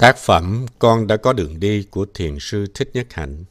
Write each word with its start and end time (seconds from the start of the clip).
Tác 0.00 0.16
phẩm 0.16 0.66
Con 0.78 1.06
đã 1.06 1.16
có 1.16 1.32
đường 1.32 1.60
đi 1.60 1.82
của 1.90 2.06
Thiền 2.14 2.36
sư 2.40 2.66
Thích 2.74 2.90
Nhất 2.94 3.06
Hạnh, 3.10 3.44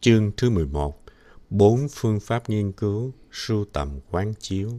chương 0.00 0.32
thứ 0.36 0.50
11, 0.50 1.02
bốn 1.50 1.86
phương 1.90 2.20
pháp 2.20 2.50
nghiên 2.50 2.72
cứu, 2.72 3.12
sưu 3.32 3.64
tầm 3.72 4.00
quán 4.10 4.34
chiếu. 4.40 4.70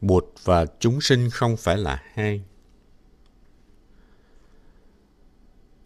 Bụt 0.00 0.24
và 0.44 0.66
chúng 0.80 1.00
sinh 1.00 1.30
không 1.30 1.56
phải 1.56 1.78
là 1.78 2.02
hai. 2.14 2.42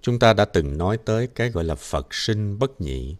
Chúng 0.00 0.18
ta 0.18 0.32
đã 0.32 0.44
từng 0.44 0.78
nói 0.78 0.98
tới 1.04 1.26
cái 1.26 1.50
gọi 1.50 1.64
là 1.64 1.74
Phật 1.74 2.14
sinh 2.14 2.58
bất 2.58 2.80
nhị, 2.80 3.16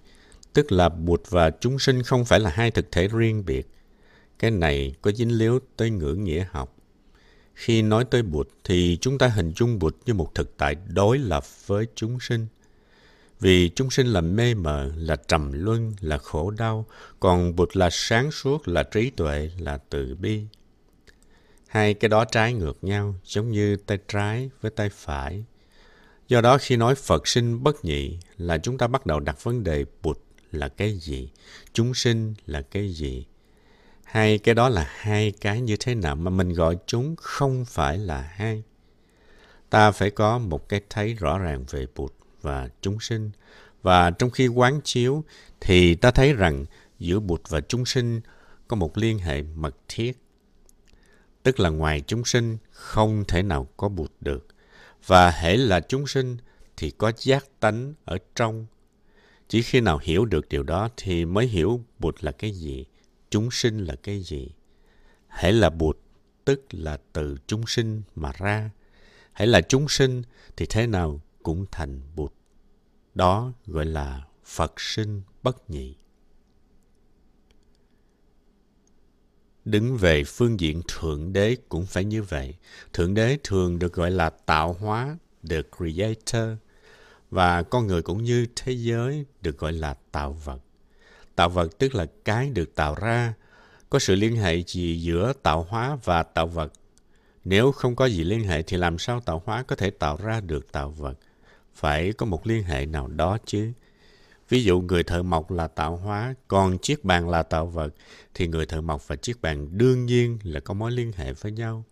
tức 0.52 0.72
là 0.72 0.88
Bụt 0.88 1.22
và 1.28 1.50
chúng 1.50 1.78
sinh 1.78 2.02
không 2.02 2.24
phải 2.24 2.40
là 2.40 2.50
hai 2.50 2.70
thực 2.70 2.92
thể 2.92 3.08
riêng 3.08 3.44
biệt. 3.46 3.68
Cái 4.42 4.50
này 4.50 4.94
có 5.02 5.12
dính 5.12 5.38
líu 5.38 5.58
tới 5.76 5.90
ngữ 5.90 6.14
nghĩa 6.14 6.46
học. 6.50 6.76
Khi 7.54 7.82
nói 7.82 8.04
tới 8.04 8.22
Bụt 8.22 8.48
thì 8.64 8.98
chúng 9.00 9.18
ta 9.18 9.28
hình 9.28 9.52
dung 9.56 9.78
Bụt 9.78 9.96
như 10.06 10.14
một 10.14 10.34
thực 10.34 10.56
tại 10.56 10.76
đối 10.86 11.18
lập 11.18 11.44
với 11.66 11.86
chúng 11.94 12.20
sinh. 12.20 12.46
Vì 13.40 13.68
chúng 13.68 13.90
sinh 13.90 14.06
là 14.06 14.20
mê 14.20 14.54
mờ, 14.54 14.92
là 14.96 15.16
trầm 15.16 15.52
luân, 15.52 15.94
là 16.00 16.18
khổ 16.18 16.50
đau, 16.50 16.86
còn 17.20 17.56
Bụt 17.56 17.76
là 17.76 17.88
sáng 17.92 18.30
suốt, 18.30 18.68
là 18.68 18.82
trí 18.82 19.10
tuệ, 19.10 19.50
là 19.58 19.78
từ 19.90 20.14
bi. 20.14 20.42
Hai 21.66 21.94
cái 21.94 22.08
đó 22.08 22.24
trái 22.24 22.52
ngược 22.52 22.78
nhau, 22.84 23.14
giống 23.24 23.50
như 23.50 23.76
tay 23.76 23.98
trái 24.08 24.50
với 24.60 24.70
tay 24.70 24.88
phải. 24.88 25.44
Do 26.28 26.40
đó 26.40 26.58
khi 26.60 26.76
nói 26.76 26.94
Phật 26.94 27.28
sinh 27.28 27.62
bất 27.62 27.84
nhị 27.84 28.18
là 28.38 28.58
chúng 28.58 28.78
ta 28.78 28.86
bắt 28.86 29.06
đầu 29.06 29.20
đặt 29.20 29.44
vấn 29.44 29.64
đề 29.64 29.84
Bụt 30.02 30.18
là 30.52 30.68
cái 30.68 30.98
gì, 30.98 31.30
chúng 31.72 31.94
sinh 31.94 32.34
là 32.46 32.62
cái 32.62 32.88
gì. 32.92 33.26
Hai 34.12 34.38
cái 34.38 34.54
đó 34.54 34.68
là 34.68 34.90
hai 34.96 35.32
cái 35.40 35.60
như 35.60 35.76
thế 35.80 35.94
nào 35.94 36.16
mà 36.16 36.30
mình 36.30 36.52
gọi 36.52 36.76
chúng 36.86 37.16
không 37.16 37.64
phải 37.64 37.98
là 37.98 38.20
hai. 38.20 38.62
Ta 39.70 39.90
phải 39.90 40.10
có 40.10 40.38
một 40.38 40.68
cái 40.68 40.80
thấy 40.90 41.14
rõ 41.14 41.38
ràng 41.38 41.64
về 41.70 41.86
Bụt 41.96 42.12
và 42.42 42.68
chúng 42.80 43.00
sinh. 43.00 43.30
Và 43.82 44.10
trong 44.10 44.30
khi 44.30 44.46
quán 44.48 44.80
chiếu 44.84 45.24
thì 45.60 45.94
ta 45.94 46.10
thấy 46.10 46.32
rằng 46.32 46.64
giữa 46.98 47.20
Bụt 47.20 47.40
và 47.48 47.60
chúng 47.60 47.84
sinh 47.84 48.20
có 48.68 48.76
một 48.76 48.98
liên 48.98 49.18
hệ 49.18 49.42
mật 49.42 49.76
thiết. 49.88 50.12
Tức 51.42 51.60
là 51.60 51.68
ngoài 51.68 52.02
chúng 52.06 52.24
sinh 52.24 52.58
không 52.70 53.24
thể 53.28 53.42
nào 53.42 53.68
có 53.76 53.88
Bụt 53.88 54.10
được. 54.20 54.46
Và 55.06 55.30
hễ 55.30 55.56
là 55.56 55.80
chúng 55.80 56.06
sinh 56.06 56.36
thì 56.76 56.90
có 56.90 57.12
giác 57.18 57.46
tánh 57.60 57.94
ở 58.04 58.18
trong. 58.34 58.66
Chỉ 59.48 59.62
khi 59.62 59.80
nào 59.80 59.98
hiểu 60.02 60.24
được 60.24 60.48
điều 60.48 60.62
đó 60.62 60.88
thì 60.96 61.24
mới 61.24 61.46
hiểu 61.46 61.80
Bụt 61.98 62.24
là 62.24 62.32
cái 62.32 62.50
gì, 62.50 62.86
chúng 63.32 63.50
sinh 63.50 63.84
là 63.84 63.96
cái 64.02 64.20
gì. 64.20 64.48
Hễ 65.28 65.52
là 65.52 65.70
Bụt, 65.70 65.98
tức 66.44 66.64
là 66.70 66.98
từ 67.12 67.36
chúng 67.46 67.66
sinh 67.66 68.02
mà 68.14 68.32
ra. 68.38 68.70
Hãy 69.32 69.46
là 69.46 69.60
chúng 69.60 69.88
sinh 69.88 70.22
thì 70.56 70.66
thế 70.66 70.86
nào 70.86 71.20
cũng 71.42 71.66
thành 71.70 72.00
Bụt. 72.16 72.32
Đó 73.14 73.52
gọi 73.66 73.86
là 73.86 74.26
Phật 74.44 74.80
sinh 74.80 75.22
bất 75.42 75.70
nhị. 75.70 75.96
Đứng 79.64 79.96
về 79.96 80.24
phương 80.24 80.60
diện 80.60 80.82
Thượng 80.88 81.32
Đế 81.32 81.56
cũng 81.68 81.86
phải 81.86 82.04
như 82.04 82.22
vậy. 82.22 82.54
Thượng 82.92 83.14
Đế 83.14 83.38
thường 83.44 83.78
được 83.78 83.92
gọi 83.92 84.10
là 84.10 84.30
tạo 84.30 84.72
hóa, 84.72 85.18
the 85.50 85.62
creator. 85.76 86.58
Và 87.30 87.62
con 87.62 87.86
người 87.86 88.02
cũng 88.02 88.22
như 88.22 88.46
thế 88.56 88.72
giới 88.72 89.24
được 89.40 89.58
gọi 89.58 89.72
là 89.72 89.94
tạo 89.94 90.32
vật. 90.32 90.62
Tạo 91.36 91.48
vật 91.48 91.78
tức 91.78 91.94
là 91.94 92.06
cái 92.24 92.50
được 92.50 92.74
tạo 92.74 92.94
ra. 92.94 93.34
Có 93.90 93.98
sự 93.98 94.14
liên 94.14 94.36
hệ 94.36 94.62
gì 94.62 95.00
giữa 95.02 95.32
tạo 95.42 95.66
hóa 95.68 95.98
và 96.04 96.22
tạo 96.22 96.46
vật? 96.46 96.72
Nếu 97.44 97.72
không 97.72 97.96
có 97.96 98.06
gì 98.06 98.24
liên 98.24 98.44
hệ 98.44 98.62
thì 98.62 98.76
làm 98.76 98.98
sao 98.98 99.20
tạo 99.20 99.42
hóa 99.44 99.62
có 99.62 99.76
thể 99.76 99.90
tạo 99.90 100.16
ra 100.22 100.40
được 100.40 100.72
tạo 100.72 100.90
vật? 100.90 101.14
Phải 101.74 102.12
có 102.12 102.26
một 102.26 102.46
liên 102.46 102.62
hệ 102.62 102.86
nào 102.86 103.06
đó 103.06 103.38
chứ. 103.46 103.72
Ví 104.48 104.64
dụ 104.64 104.80
người 104.80 105.02
thợ 105.02 105.22
mộc 105.22 105.50
là 105.50 105.68
tạo 105.68 105.96
hóa, 105.96 106.34
còn 106.48 106.78
chiếc 106.78 107.04
bàn 107.04 107.30
là 107.30 107.42
tạo 107.42 107.66
vật, 107.66 107.94
thì 108.34 108.46
người 108.46 108.66
thợ 108.66 108.80
mộc 108.80 109.08
và 109.08 109.16
chiếc 109.16 109.42
bàn 109.42 109.78
đương 109.78 110.06
nhiên 110.06 110.38
là 110.42 110.60
có 110.60 110.74
mối 110.74 110.92
liên 110.92 111.12
hệ 111.16 111.32
với 111.32 111.52
nhau. 111.52 111.84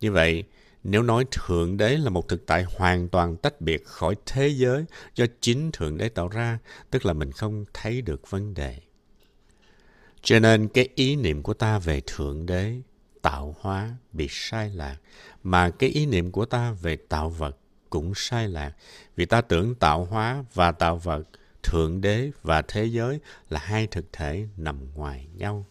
Như 0.00 0.12
vậy, 0.12 0.44
nếu 0.84 1.02
nói 1.02 1.24
Thượng 1.30 1.76
Đế 1.76 1.96
là 1.96 2.10
một 2.10 2.28
thực 2.28 2.46
tại 2.46 2.64
hoàn 2.64 3.08
toàn 3.08 3.36
tách 3.36 3.60
biệt 3.60 3.84
khỏi 3.84 4.16
thế 4.26 4.48
giới 4.48 4.84
do 5.14 5.26
chính 5.40 5.72
Thượng 5.72 5.98
Đế 5.98 6.08
tạo 6.08 6.28
ra, 6.28 6.58
tức 6.90 7.06
là 7.06 7.12
mình 7.12 7.32
không 7.32 7.64
thấy 7.74 8.02
được 8.02 8.30
vấn 8.30 8.54
đề. 8.54 8.78
Cho 10.22 10.38
nên 10.38 10.68
cái 10.68 10.88
ý 10.94 11.16
niệm 11.16 11.42
của 11.42 11.54
ta 11.54 11.78
về 11.78 12.02
Thượng 12.06 12.46
Đế, 12.46 12.80
tạo 13.22 13.56
hóa 13.60 13.96
bị 14.12 14.26
sai 14.30 14.70
lạc, 14.70 14.96
mà 15.42 15.70
cái 15.70 15.90
ý 15.90 16.06
niệm 16.06 16.32
của 16.32 16.44
ta 16.44 16.72
về 16.72 16.96
tạo 16.96 17.30
vật 17.30 17.56
cũng 17.90 18.12
sai 18.16 18.48
lạc, 18.48 18.72
vì 19.16 19.26
ta 19.26 19.40
tưởng 19.40 19.74
tạo 19.74 20.04
hóa 20.04 20.44
và 20.54 20.72
tạo 20.72 20.96
vật– 20.96 21.28
Thượng 21.64 22.00
Đế 22.00 22.30
và 22.42 22.62
thế 22.62 22.84
giới 22.84 23.20
là 23.48 23.60
hai 23.60 23.86
thực 23.86 24.12
thể 24.12 24.46
nằm 24.56 24.94
ngoài 24.94 25.26
nhau. 25.34 25.66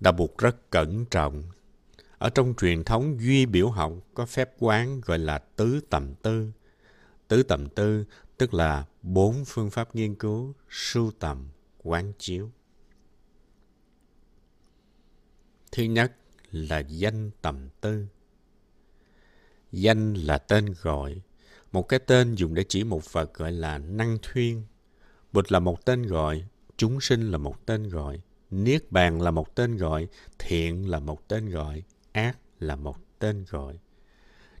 Đạo 0.00 0.12
Bụt 0.12 0.30
rất 0.38 0.70
cẩn 0.70 1.04
trọng. 1.04 1.42
Ở 2.22 2.30
trong 2.30 2.54
truyền 2.60 2.84
thống 2.84 3.20
duy 3.20 3.46
biểu 3.46 3.70
học 3.70 3.92
có 4.14 4.26
phép 4.26 4.50
quán 4.58 5.00
gọi 5.00 5.18
là 5.18 5.38
tứ 5.38 5.80
tầm 5.90 6.14
tư. 6.14 6.52
Tứ 7.28 7.42
tầm 7.42 7.68
tư 7.68 8.04
tức 8.38 8.54
là 8.54 8.86
bốn 9.02 9.44
phương 9.46 9.70
pháp 9.70 9.96
nghiên 9.96 10.14
cứu, 10.14 10.54
sưu 10.70 11.10
tầm, 11.18 11.48
quán 11.82 12.12
chiếu. 12.18 12.50
Thứ 15.72 15.82
nhất 15.82 16.12
là 16.50 16.78
danh 16.78 17.30
tầm 17.42 17.68
tư. 17.80 18.06
Danh 19.72 20.14
là 20.14 20.38
tên 20.38 20.74
gọi, 20.82 21.20
một 21.72 21.88
cái 21.88 22.00
tên 22.00 22.34
dùng 22.34 22.54
để 22.54 22.64
chỉ 22.68 22.84
một 22.84 23.12
vật 23.12 23.34
gọi 23.34 23.52
là 23.52 23.78
năng 23.78 24.18
thuyên. 24.22 24.62
Bụt 25.32 25.52
là 25.52 25.58
một 25.58 25.84
tên 25.84 26.02
gọi, 26.02 26.44
chúng 26.76 27.00
sinh 27.00 27.30
là 27.30 27.38
một 27.38 27.66
tên 27.66 27.88
gọi, 27.88 28.20
niết 28.50 28.92
bàn 28.92 29.22
là 29.22 29.30
một 29.30 29.54
tên 29.54 29.76
gọi, 29.76 30.08
thiện 30.38 30.90
là 30.90 30.98
một 30.98 31.28
tên 31.28 31.50
gọi, 31.50 31.82
ác 32.12 32.38
là 32.60 32.76
một 32.76 32.96
tên 33.18 33.44
gọi. 33.48 33.78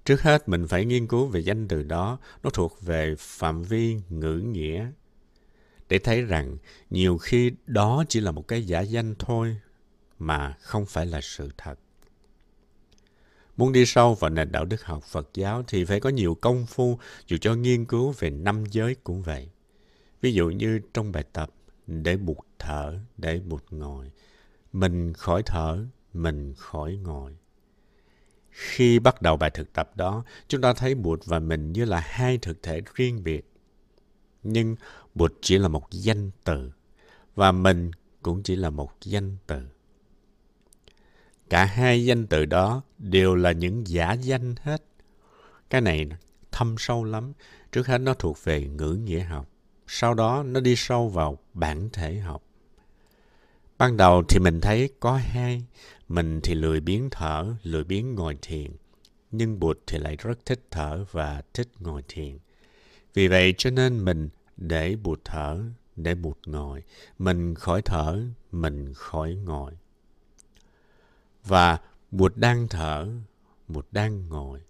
Trước 0.04 0.22
hết 0.22 0.48
mình 0.48 0.68
phải 0.68 0.84
nghiên 0.84 1.06
cứu 1.06 1.26
về 1.26 1.40
danh 1.40 1.68
từ 1.68 1.82
đó, 1.82 2.18
nó 2.42 2.50
thuộc 2.50 2.82
về 2.82 3.14
phạm 3.18 3.62
vi 3.62 3.96
ngữ 4.08 4.38
nghĩa. 4.38 4.90
Để 5.88 5.98
thấy 5.98 6.22
rằng 6.22 6.56
nhiều 6.90 7.18
khi 7.18 7.52
đó 7.66 8.04
chỉ 8.08 8.20
là 8.20 8.30
một 8.30 8.48
cái 8.48 8.62
giả 8.62 8.80
danh 8.80 9.14
thôi, 9.18 9.56
mà 10.18 10.56
không 10.60 10.86
phải 10.86 11.06
là 11.06 11.20
sự 11.20 11.50
thật. 11.58 11.78
Muốn 13.56 13.72
đi 13.72 13.86
sâu 13.86 14.14
vào 14.14 14.30
nền 14.30 14.52
đạo 14.52 14.64
đức 14.64 14.84
học 14.84 15.04
Phật 15.04 15.30
giáo 15.34 15.62
thì 15.68 15.84
phải 15.84 16.00
có 16.00 16.10
nhiều 16.10 16.34
công 16.40 16.66
phu 16.66 16.98
dù 17.26 17.36
cho 17.40 17.54
nghiên 17.54 17.84
cứu 17.84 18.14
về 18.18 18.30
năm 18.30 18.64
giới 18.70 18.96
cũng 19.04 19.22
vậy. 19.22 19.50
Ví 20.20 20.32
dụ 20.32 20.50
như 20.50 20.80
trong 20.94 21.12
bài 21.12 21.24
tập 21.32 21.50
để 21.86 22.16
bụt 22.16 22.38
thở, 22.58 22.98
để 23.16 23.40
bụt 23.40 23.64
ngồi. 23.70 24.10
Mình 24.72 25.12
khỏi 25.12 25.42
thở, 25.46 25.86
mình 26.12 26.54
khỏi 26.56 26.96
ngồi. 26.96 27.36
Khi 28.52 28.98
bắt 28.98 29.22
đầu 29.22 29.36
bài 29.36 29.50
thực 29.50 29.72
tập 29.72 29.96
đó, 29.96 30.24
chúng 30.48 30.60
ta 30.60 30.72
thấy 30.72 30.94
Bụt 30.94 31.20
và 31.24 31.38
mình 31.38 31.72
như 31.72 31.84
là 31.84 32.00
hai 32.00 32.38
thực 32.38 32.62
thể 32.62 32.80
riêng 32.94 33.24
biệt. 33.24 33.52
Nhưng 34.42 34.76
Bụt 35.14 35.32
chỉ 35.40 35.58
là 35.58 35.68
một 35.68 35.90
danh 35.90 36.30
từ, 36.44 36.72
và 37.34 37.52
mình 37.52 37.90
cũng 38.22 38.42
chỉ 38.42 38.56
là 38.56 38.70
một 38.70 38.92
danh 39.02 39.36
từ. 39.46 39.62
Cả 41.50 41.64
hai 41.64 42.04
danh 42.04 42.26
từ 42.26 42.44
đó 42.44 42.82
đều 42.98 43.34
là 43.34 43.52
những 43.52 43.86
giả 43.86 44.12
danh 44.12 44.54
hết. 44.62 44.84
Cái 45.70 45.80
này 45.80 46.08
thâm 46.52 46.74
sâu 46.78 47.04
lắm. 47.04 47.32
Trước 47.72 47.86
hết 47.86 47.98
nó 47.98 48.14
thuộc 48.14 48.44
về 48.44 48.66
ngữ 48.66 48.98
nghĩa 49.04 49.20
học. 49.20 49.48
Sau 49.86 50.14
đó 50.14 50.42
nó 50.42 50.60
đi 50.60 50.76
sâu 50.76 51.08
vào 51.08 51.38
bản 51.54 51.88
thể 51.92 52.18
học. 52.18 52.42
Ban 53.78 53.96
đầu 53.96 54.22
thì 54.28 54.38
mình 54.38 54.60
thấy 54.60 54.90
có 55.00 55.16
hai. 55.16 55.64
Mình 56.08 56.40
thì 56.42 56.54
lười 56.54 56.80
biến 56.80 57.08
thở, 57.10 57.54
lười 57.62 57.84
biến 57.84 58.14
ngồi 58.14 58.38
thiền. 58.42 58.70
Nhưng 59.30 59.60
Bụt 59.60 59.78
thì 59.86 59.98
lại 59.98 60.16
rất 60.16 60.46
thích 60.46 60.66
thở 60.70 61.04
và 61.10 61.42
thích 61.54 61.68
ngồi 61.78 62.02
thiền. 62.08 62.38
Vì 63.14 63.28
vậy 63.28 63.54
cho 63.58 63.70
nên 63.70 64.04
mình 64.04 64.28
để 64.56 64.96
Bụt 65.02 65.20
thở, 65.24 65.62
để 65.96 66.14
Bụt 66.14 66.38
ngồi. 66.46 66.82
Mình 67.18 67.54
khỏi 67.54 67.82
thở, 67.82 68.22
mình 68.52 68.94
khỏi 68.94 69.34
ngồi. 69.34 69.72
Và 71.44 71.78
Bụt 72.10 72.36
đang 72.36 72.68
thở, 72.68 73.08
Bụt 73.68 73.86
đang 73.92 74.28
ngồi. 74.28 74.60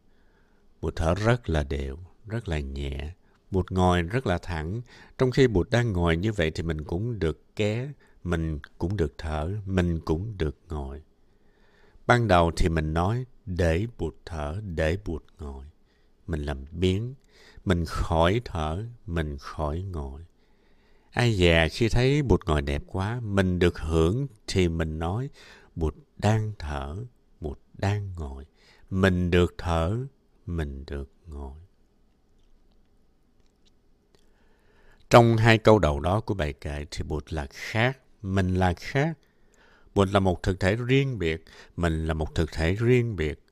Bụt 0.81 0.96
thở 0.96 1.14
rất 1.14 1.50
là 1.50 1.62
đều, 1.62 1.98
rất 2.26 2.48
là 2.48 2.60
nhẹ. 2.60 3.12
Bụt 3.50 3.72
ngồi 3.72 4.02
rất 4.02 4.26
là 4.26 4.38
thẳng. 4.38 4.81
Trong 5.19 5.31
khi 5.31 5.46
Bụt 5.46 5.70
đang 5.70 5.93
ngồi 5.93 6.16
như 6.16 6.32
vậy 6.32 6.50
thì 6.50 6.62
mình 6.62 6.84
cũng 6.84 7.19
được 7.19 7.56
ké, 7.56 7.88
mình 8.24 8.58
cũng 8.78 8.96
được 8.96 9.14
thở, 9.19 9.50
mình 9.66 10.00
cũng 10.04 10.38
được 10.38 10.56
ngồi. 10.69 11.02
Ban 12.06 12.28
đầu 12.28 12.50
thì 12.56 12.69
mình 12.69 12.94
nói 12.94 13.24
để 13.46 13.86
buộc 13.98 14.14
thở, 14.24 14.60
để 14.64 14.96
buộc 15.04 15.22
ngồi. 15.38 15.64
Mình 16.26 16.40
làm 16.40 16.64
biến, 16.70 17.14
mình 17.64 17.84
khỏi 17.86 18.40
thở, 18.44 18.84
mình 19.06 19.38
khỏi 19.38 19.82
ngồi. 19.82 20.24
Ai 21.10 21.36
già 21.36 21.69
khi 21.70 21.88
thấy 21.88 22.22
Bụt 22.22 22.40
ngồi 22.46 22.62
đẹp 22.62 22.82
quá, 22.86 23.20
mình 23.20 23.58
được 23.58 23.78
hưởng 23.78 24.26
thì 24.46 24.69
mình 24.69 24.98
nói 24.98 25.28
Bụt 25.74 25.94
đang 26.16 26.52
thở, 26.58 26.96
Bụt 27.40 27.58
đang 27.78 28.12
ngồi. 28.19 28.46
Mình 28.90 29.30
được 29.30 29.54
thở, 29.58 29.96
mình 30.46 30.84
được 30.86 31.10
ngồi. 31.26 31.58
Trong 35.10 35.36
hai 35.36 35.58
câu 35.58 35.78
đầu 35.78 36.00
đó 36.00 36.20
của 36.20 36.34
bài 36.34 36.52
kệ 36.52 36.86
thì 36.90 37.02
Bụt 37.02 37.32
là 37.32 37.46
khác, 37.50 37.98
mình 38.22 38.54
là 38.54 38.72
khác. 38.72 39.19
mình 39.94 40.08
là 40.08 40.20
một 40.20 40.42
thực 40.42 40.60
thể 40.60 40.76
riêng 40.76 41.19
biệt, 41.19 41.44
mình 41.76 42.06
là 42.06 42.14
một 42.14 42.34
thực 42.34 42.52
thể 42.52 42.74
riêng 42.74 43.16
biệt. 43.16 43.42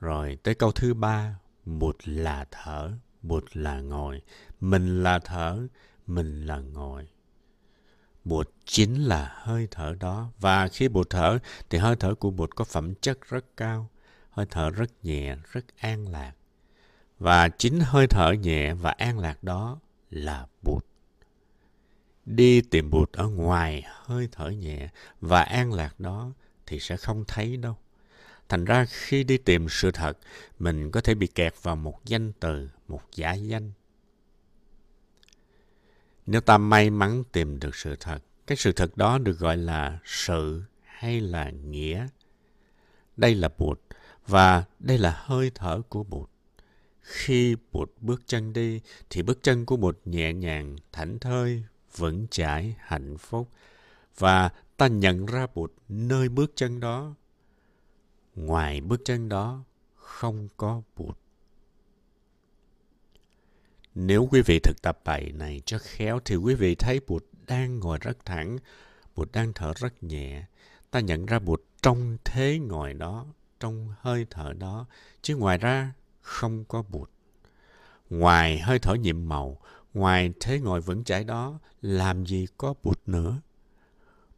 Rồi 0.00 0.38
tới 0.42 0.54
câu 0.54 0.72
thứ 0.72 0.94
ba, 0.94 1.38
một 1.64 1.96
là 2.04 2.46
thở, 2.50 2.92
một 3.22 3.44
là 3.52 3.80
ngồi. 3.80 4.22
Mình 4.60 5.02
là 5.02 5.18
thở, 5.18 5.66
mình 6.06 6.46
là 6.46 6.58
ngồi. 6.58 7.08
Bụt 8.24 8.50
chính 8.64 9.04
là 9.04 9.32
hơi 9.36 9.68
thở 9.70 9.94
đó. 10.00 10.30
Và 10.38 10.68
khi 10.68 10.88
Bụt 10.88 11.10
thở 11.10 11.38
thì 11.70 11.78
hơi 11.78 11.96
thở 11.96 12.14
của 12.14 12.30
Bụt 12.30 12.50
có 12.54 12.64
phẩm 12.64 12.94
chất 12.94 13.18
rất 13.28 13.44
cao. 13.56 13.90
Hơi 14.30 14.46
thở 14.50 14.70
rất 14.70 15.04
nhẹ, 15.04 15.36
rất 15.52 15.64
an 15.76 16.08
lạc. 16.08 16.32
Và 17.18 17.48
chính 17.48 17.80
hơi 17.80 18.06
thở 18.06 18.32
nhẹ 18.32 18.74
và 18.74 18.90
an 18.90 19.18
lạc 19.18 19.44
đó 19.44 19.78
là 20.10 20.46
Bụt. 20.62 20.84
Đi 22.36 22.60
tìm 22.60 22.90
Bụt 22.90 23.12
ở 23.12 23.28
ngoài 23.28 23.84
hơi 23.86 24.28
thở 24.32 24.50
nhẹ 24.50 24.88
và 25.20 25.42
an 25.42 25.72
lạc 25.72 26.00
đó 26.00 26.32
thì 26.66 26.80
sẽ 26.80 26.96
không 26.96 27.24
thấy 27.28 27.56
đâu. 27.56 27.76
Thành 28.48 28.64
ra 28.64 28.84
khi 28.84 29.24
đi 29.24 29.38
tìm 29.38 29.66
sự 29.68 29.90
thật, 29.90 30.18
mình 30.58 30.90
có 30.90 31.00
thể 31.00 31.14
bị 31.14 31.26
kẹt 31.26 31.54
vào 31.62 31.76
một 31.76 32.04
danh 32.04 32.32
từ, 32.40 32.68
một 32.88 33.02
giả 33.14 33.34
danh. 33.34 33.72
Nếu 36.26 36.40
ta 36.40 36.58
may 36.58 36.90
mắn 36.90 37.24
tìm 37.32 37.60
được 37.60 37.76
sự 37.76 37.96
thật, 38.00 38.18
cái 38.46 38.56
sự 38.56 38.72
thật 38.72 38.96
đó 38.96 39.18
được 39.18 39.38
gọi 39.38 39.56
là 39.56 39.98
sự 40.04 40.62
hay 40.84 41.20
là 41.20 41.50
nghĩa. 41.50 42.06
Đây 43.16 43.34
là 43.34 43.48
Bụt 43.58 43.80
và 44.26 44.64
đây 44.78 44.98
là 44.98 45.22
hơi 45.24 45.50
thở 45.54 45.82
của 45.88 46.04
Bụt. 46.04 46.30
Khi 47.00 47.56
Bụt 47.72 47.90
bước 48.00 48.22
chân 48.26 48.52
đi 48.52 48.80
thì 49.10 49.22
bước 49.22 49.42
chân 49.42 49.66
của 49.66 49.76
Bụt 49.76 49.98
nhẹ 50.04 50.32
nhàng, 50.32 50.76
thảnh 50.92 51.18
thơi, 51.18 51.64
vững 51.96 52.26
chãi, 52.30 52.76
hạnh 52.78 53.18
phúc. 53.18 53.48
Và 54.18 54.50
ta 54.76 54.86
nhận 54.86 55.26
ra 55.26 55.46
Bụt 55.54 55.72
nơi 55.88 56.28
bước 56.28 56.52
chân 56.54 56.80
đó. 56.80 57.14
Ngoài 58.34 58.80
bước 58.80 59.00
chân 59.04 59.28
đó 59.28 59.64
không 59.94 60.48
có 60.56 60.82
Bụt. 60.96 61.18
Nếu 63.94 64.28
quý 64.30 64.42
vị 64.46 64.58
thực 64.58 64.82
tập 64.82 65.00
bài 65.04 65.32
này 65.34 65.62
cho 65.66 65.78
khéo 65.78 66.20
thì 66.24 66.36
quý 66.36 66.54
vị 66.54 66.74
thấy 66.74 67.00
Bụt 67.06 67.24
đang 67.46 67.78
ngồi 67.78 67.98
rất 68.00 68.24
thẳng, 68.24 68.58
Bụt 69.14 69.32
đang 69.32 69.52
thở 69.52 69.72
rất 69.76 70.02
nhẹ. 70.02 70.44
Ta 70.90 71.00
nhận 71.00 71.26
ra 71.26 71.38
Bụt 71.38 71.62
trong 71.82 72.18
thế 72.24 72.58
ngồi 72.58 72.94
đó, 72.94 73.26
trong 73.60 73.94
hơi 74.00 74.26
thở 74.30 74.52
đó, 74.52 74.86
chứ 75.22 75.36
ngoài 75.36 75.58
ra 75.58 75.92
không 76.20 76.64
có 76.64 76.82
Bụt. 76.82 77.10
Ngoài 78.10 78.58
hơi 78.58 78.78
thở 78.78 78.94
nhiệm 78.94 79.28
màu, 79.28 79.58
ngoài 79.94 80.32
thế 80.40 80.60
ngồi 80.60 80.80
vững 80.80 81.04
chãi 81.04 81.24
đó, 81.24 81.58
làm 81.82 82.26
gì 82.26 82.46
có 82.56 82.74
Bụt 82.82 83.00
nữa? 83.06 83.40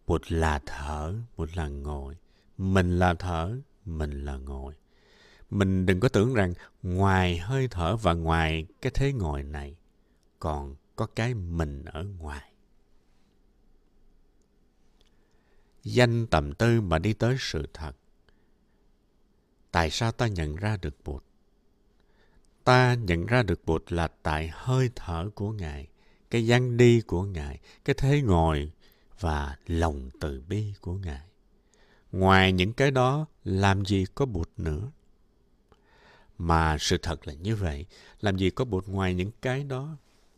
Bụt 0.06 0.32
là 0.32 0.60
thở, 0.66 1.14
Bụt 1.36 1.48
là 1.54 1.68
ngồi. 1.68 2.16
Mình 2.58 2.98
là 2.98 3.14
thở, 3.14 3.56
mình 3.84 4.24
là 4.24 4.36
ngồi. 4.36 4.74
Mình 5.50 5.86
đừng 5.86 6.00
có 6.00 6.08
tưởng 6.08 6.34
rằng 6.34 6.54
ngoài 6.82 7.38
hơi 7.38 7.68
thở 7.68 7.96
và 7.96 8.14
ngoài 8.14 8.66
cái 8.82 8.92
thế 8.94 9.12
ngồi 9.12 9.42
này, 9.42 9.76
còn 10.38 10.76
có 10.96 11.06
cái 11.06 11.34
mình 11.34 11.84
ở 11.84 12.04
ngoài. 12.04 12.52
Danh 15.84 16.26
tầm 16.26 16.54
tư 16.54 16.80
mà 16.80 16.98
đi 16.98 17.12
tới 17.12 17.36
sự 17.38 17.68
thật. 17.74 17.92
Tại 19.70 19.90
sao 19.90 20.12
ta 20.12 20.26
nhận 20.26 20.56
ra 20.56 20.76
được 20.76 20.94
Bụt? 21.04 21.24
Ta 22.64 22.94
nhận 22.94 23.26
ra 23.26 23.42
được 23.42 23.64
Bụt 23.66 23.92
là 23.92 24.08
tại 24.22 24.50
hơi 24.52 24.90
thở 24.96 25.30
của 25.34 25.52
Ngài, 25.52 25.88
cái 26.30 26.46
dáng 26.46 26.76
đi 26.76 27.00
của 27.00 27.22
Ngài, 27.22 27.60
cái 27.84 27.94
thế 27.98 28.22
ngồi 28.22 28.72
và 29.20 29.56
lòng 29.66 30.10
từ 30.20 30.42
bi 30.48 30.74
của 30.80 30.94
Ngài. 30.94 31.20
Ngoài 32.12 32.52
những 32.52 32.72
cái 32.72 32.90
đó, 32.90 33.26
làm 33.44 33.84
gì 33.84 34.04
có 34.14 34.26
Bụt 34.26 34.48
nữa? 34.56 34.90
Mà 36.38 36.76
sự 36.80 36.98
thật 37.02 37.26
là 37.26 37.34
như 37.34 37.56
vậy, 37.56 37.86
làm 38.20 38.36
gì 38.36 38.50
có 38.50 38.64
Bụt 38.64 38.86
ngoài 38.86 39.14
những 39.14 39.30
cái 39.42 39.64
đó? 39.64 39.96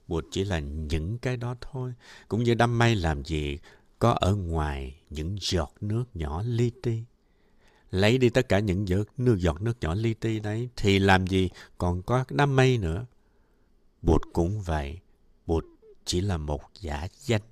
Bụt 0.09 0.25
chỉ 0.31 0.45
là 0.45 0.59
những 0.59 1.19
cái 1.19 1.37
đó 1.37 1.57
thôi. 1.61 1.95
Cũng 2.29 2.43
như 2.43 2.55
đam 2.55 2.79
mây 2.79 2.95
làm 2.95 3.25
gì 3.25 3.59
có 3.99 4.11
ở 4.11 4.35
ngoài 4.35 5.01
những 5.11 5.37
giọt 5.41 5.73
nước 5.81 6.05
nhỏ 6.15 6.43
li 6.47 6.71
ti. 6.83 7.03
Lấy 7.93 8.19
đi 8.19 8.31
tất 8.31 8.49
cả 8.49 8.59
những 8.59 8.89
giọt 8.89 9.07
nước, 9.17 9.37
giọt 9.39 9.63
nước 9.63 9.77
nhỏ 9.81 9.95
li 9.95 10.15
ti 10.15 10.41
đấy, 10.41 10.69
thì 10.77 10.99
làm 10.99 11.27
gì 11.27 11.51
còn 11.79 12.03
có 12.03 12.25
đám 12.31 12.57
mây 12.57 12.79
nữa? 12.79 13.07
Bụt 14.03 14.23
cũng 14.33 14.63
vậy. 14.63 14.99
Bụt 15.47 15.65
chỉ 16.05 16.21
là 16.21 16.37
một 16.37 16.63
giả 16.81 17.09
danh. 17.19 17.43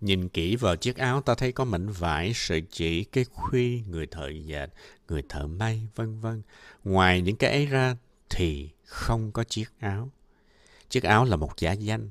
Nhìn 0.00 0.28
kỹ 0.28 0.56
vào 0.56 0.76
chiếc 0.76 0.96
áo 0.96 1.20
ta 1.20 1.34
thấy 1.34 1.52
có 1.52 1.64
mảnh 1.64 1.88
vải, 1.88 2.32
sợi 2.34 2.62
chỉ, 2.70 3.04
cái 3.04 3.24
khuy, 3.24 3.82
người 3.88 4.06
thợ 4.06 4.28
dệt, 4.28 4.70
người 5.08 5.22
thợ 5.28 5.46
may, 5.46 5.88
vân 5.94 6.20
vân. 6.20 6.42
Ngoài 6.84 7.22
những 7.22 7.36
cái 7.36 7.50
ấy 7.50 7.66
ra 7.66 7.96
thì 8.30 8.70
không 8.84 9.32
có 9.32 9.44
chiếc 9.44 9.68
áo. 9.78 10.10
Chiếc 10.88 11.02
áo 11.02 11.24
là 11.24 11.36
một 11.36 11.52
giả 11.58 11.72
danh. 11.72 12.10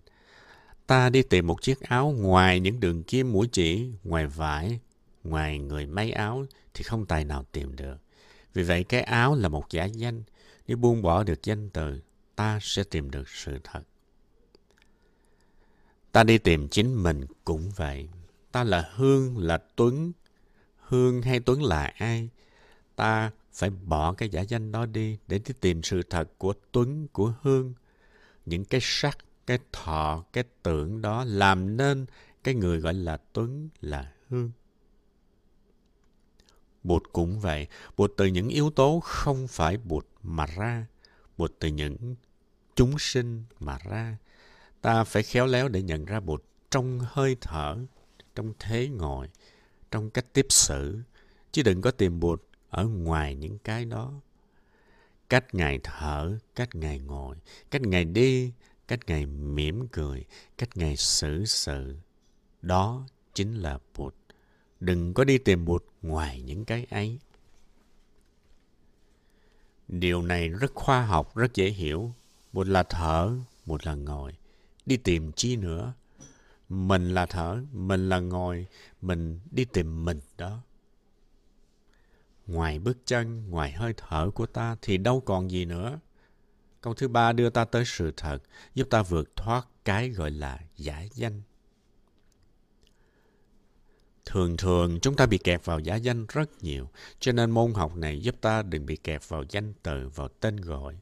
Ta 0.87 1.09
đi 1.09 1.23
tìm 1.23 1.47
một 1.47 1.61
chiếc 1.61 1.81
áo 1.81 2.15
ngoài 2.17 2.59
những 2.59 2.79
đường 2.79 3.03
kim 3.03 3.31
mũi 3.31 3.49
chỉ, 3.51 3.89
ngoài 4.03 4.27
vải, 4.27 4.79
ngoài 5.23 5.59
người 5.59 5.85
may 5.85 6.11
áo 6.11 6.45
thì 6.73 6.83
không 6.83 7.05
tài 7.05 7.25
nào 7.25 7.45
tìm 7.51 7.75
được. 7.75 7.97
Vì 8.53 8.63
vậy 8.63 8.83
cái 8.83 9.01
áo 9.01 9.35
là 9.35 9.49
một 9.49 9.65
giả 9.69 9.85
danh. 9.85 10.23
Nếu 10.67 10.77
buông 10.77 11.01
bỏ 11.01 11.23
được 11.23 11.43
danh 11.43 11.69
từ, 11.69 12.01
ta 12.35 12.59
sẽ 12.61 12.83
tìm 12.83 13.11
được 13.11 13.29
sự 13.29 13.59
thật. 13.63 13.81
Ta 16.11 16.23
đi 16.23 16.37
tìm 16.37 16.67
chính 16.69 17.03
mình 17.03 17.25
cũng 17.43 17.71
vậy. 17.75 18.09
Ta 18.51 18.63
là 18.63 18.91
Hương, 18.95 19.37
là 19.37 19.57
Tuấn. 19.75 20.11
Hương 20.79 21.21
hay 21.21 21.39
Tuấn 21.39 21.63
là 21.63 21.93
ai? 21.97 22.29
Ta 22.95 23.31
phải 23.53 23.69
bỏ 23.69 24.13
cái 24.13 24.29
giả 24.29 24.41
danh 24.41 24.71
đó 24.71 24.85
đi 24.85 25.17
để 25.27 25.39
đi 25.45 25.53
tìm 25.61 25.83
sự 25.83 26.01
thật 26.09 26.29
của 26.37 26.53
Tuấn, 26.71 27.07
của 27.07 27.33
Hương. 27.41 27.73
Những 28.45 28.65
cái 28.65 28.81
sắc, 28.83 29.17
cái 29.47 29.59
thọ, 29.71 30.23
cái 30.33 30.43
tưởng 30.63 31.01
đó 31.01 31.23
làm 31.27 31.77
nên 31.77 32.05
cái 32.43 32.53
người 32.53 32.79
gọi 32.79 32.93
là 32.93 33.17
Tuấn, 33.33 33.69
là 33.81 34.11
Hương. 34.29 34.51
Bụt 36.83 37.03
cũng 37.13 37.39
vậy. 37.39 37.67
Bụt 37.97 38.11
từ 38.17 38.25
những 38.25 38.49
yếu 38.49 38.69
tố 38.69 38.99
không 38.99 39.47
phải 39.47 39.77
Bụt 39.77 40.07
mà 40.23 40.45
ra. 40.45 40.85
Bụt 41.37 41.51
từ 41.59 41.67
những 41.67 42.15
chúng 42.75 42.99
sinh 42.99 43.43
mà 43.59 43.77
ra. 43.89 44.17
Ta 44.81 45.03
phải 45.03 45.23
khéo 45.23 45.45
léo 45.45 45.67
để 45.67 45.81
nhận 45.81 46.05
ra 46.05 46.19
Bụt 46.19 46.43
trong 46.71 46.99
hơi 47.03 47.37
thở, 47.41 47.77
trong 48.35 48.53
thế 48.59 48.87
ngồi, 48.87 49.29
trong 49.91 50.09
cách 50.09 50.25
tiếp 50.33 50.45
xử. 50.49 50.99
Chứ 51.51 51.63
đừng 51.63 51.81
có 51.81 51.91
tìm 51.91 52.19
Bụt 52.19 52.43
ở 52.69 52.85
ngoài 52.85 53.35
những 53.35 53.57
cái 53.59 53.85
đó. 53.85 54.13
Cách 55.29 55.55
Ngài 55.55 55.79
thở, 55.83 56.37
cách 56.55 56.75
Ngài 56.75 56.99
ngồi, 56.99 57.35
cách 57.71 57.81
Ngài 57.81 58.05
đi, 58.05 58.51
cách 58.87 58.99
Ngài 59.07 59.25
mỉm 59.25 59.87
cười, 59.87 60.25
cách 60.57 60.69
Ngài 60.77 60.97
xử 60.97 61.45
sự. 61.45 61.95
Đó 62.61 63.07
chính 63.33 63.55
là 63.55 63.79
Bụt. 63.97 64.15
Đừng 64.79 65.13
có 65.13 65.23
đi 65.23 65.37
tìm 65.37 65.65
Bụt 65.65 65.83
ngoài 66.01 66.41
những 66.41 66.65
cái 66.65 66.85
ấy. 66.89 67.19
Điều 69.87 70.21
này 70.21 70.49
rất 70.49 70.73
khoa 70.73 71.05
học, 71.05 71.35
rất 71.35 71.53
dễ 71.53 71.69
hiểu. 71.69 72.13
bụt 72.53 72.67
là 72.67 72.83
thở, 72.83 73.37
một 73.65 73.85
là 73.85 73.95
ngồi 73.95 74.33
đi 74.85 74.97
tìm 74.97 75.31
chi 75.31 75.55
nữa 75.55 75.93
mình 76.69 77.13
là 77.13 77.25
thở 77.25 77.63
mình 77.71 78.09
là 78.09 78.19
ngồi 78.19 78.67
mình 79.01 79.39
đi 79.51 79.65
tìm 79.65 80.05
mình 80.05 80.19
đó 80.37 80.59
ngoài 82.47 82.79
bước 82.79 82.97
chân 83.05 83.49
ngoài 83.49 83.71
hơi 83.71 83.93
thở 83.97 84.31
của 84.35 84.45
ta 84.45 84.75
thì 84.81 84.97
đâu 84.97 85.19
còn 85.19 85.51
gì 85.51 85.65
nữa 85.65 85.99
câu 86.85 86.93
thứ 86.93 87.07
ba 87.07 87.33
đưa 87.33 87.49
ta 87.49 87.65
tới 87.65 87.83
sự 87.85 88.11
thật, 88.17 88.39
giúp 88.75 88.87
ta 88.89 89.01
vượt 89.01 89.35
thoát 89.35 89.67
cái 89.85 90.09
gọi 90.09 90.31
là 90.31 90.59
giả 90.77 91.01
danh 91.13 91.41
thường 94.25 94.57
thường, 94.57 94.99
chúng 94.99 95.15
ta 95.15 95.25
bị 95.25 95.37
kẹt 95.37 95.65
vào 95.65 95.79
giả 95.79 95.95
danh 95.95 96.25
rất 96.29 96.63
nhiều, 96.63 96.89
cho 97.19 97.31
nên 97.31 97.51
môn 97.51 97.73
học 97.73 97.95
này 97.95 98.21
giúp 98.21 98.35
ta 98.41 98.61
đừng 98.61 98.85
bị 98.85 98.95
kẹt 98.95 99.21
vào 99.27 99.43
danh 99.49 99.73
từ, 99.83 100.09
vào 100.09 100.27
tên 100.27 100.57
gọi 100.57 100.95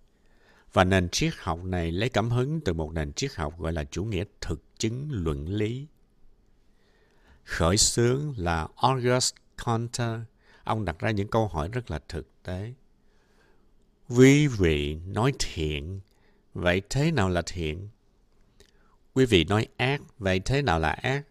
và 0.74 0.84
nền 0.84 1.10
triết 1.10 1.34
học 1.38 1.63
này 1.63 1.92
lấy 1.92 2.10
cảm 2.10 2.30
hứng 2.30 2.62
từ 2.62 2.74
một 2.74 2.94
nền 2.94 3.13
triết 3.13 3.36
học 3.36 3.60
gọi 3.60 3.74
là 3.74 3.84
chủ 3.84 4.04
nghĩa 4.04 4.24
thực 4.42 4.63
chứng 4.78 5.08
luận 5.12 5.50
lý. 5.50 5.88
Khởi 7.44 7.78
xướng 7.78 8.34
là 8.38 8.68
August 8.75 9.36
Comte. 9.66 10.20
Ông 10.63 10.86
đặt 10.86 11.00
ra 11.00 11.12
những 11.12 11.28
câu 11.28 11.48
hỏi 11.48 11.68
rất 11.68 11.92
là 11.92 12.00
thực 12.08 12.44
tế. 12.44 12.74
Quý 14.10 14.48
vị 14.48 14.96
nói 15.08 15.34
thiện, 15.40 16.00
vậy 16.54 16.82
thế 16.90 17.12
nào 17.12 17.30
là 17.30 17.42
thiện? 17.46 17.90
Quý 19.14 19.26
vị 19.26 19.44
nói 19.44 19.68
ác, 19.78 20.02
vậy 20.20 20.40
thế 20.40 20.62
nào 20.62 20.80
là 20.80 20.90
ác? 20.90 21.24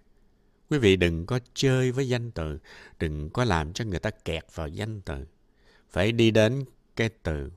Quý 0.70 0.78
vị 0.78 0.96
đừng 0.96 1.26
có 1.26 1.40
chơi 1.54 1.92
với 1.92 2.08
danh 2.08 2.30
từ, 2.30 2.58
đừng 2.98 3.30
có 3.30 3.44
làm 3.44 3.72
cho 3.72 3.84
người 3.84 3.98
ta 3.98 4.10
kẹt 4.10 4.44
vào 4.54 4.68
danh 4.68 5.00
từ. 5.00 5.26
Phải 5.90 6.12
đi 6.12 6.30
đến 6.30 6.64
cái 6.96 7.08
từ 7.22 7.50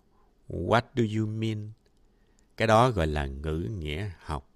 What 0.49 0.81
do 0.95 1.03
you 1.19 1.27
mean? 1.27 1.71
Cái 2.57 2.67
đó 2.67 2.89
gọi 2.89 3.07
là 3.07 3.25
ngữ 3.25 3.69
nghĩa 3.77 4.11
học. 4.19 4.49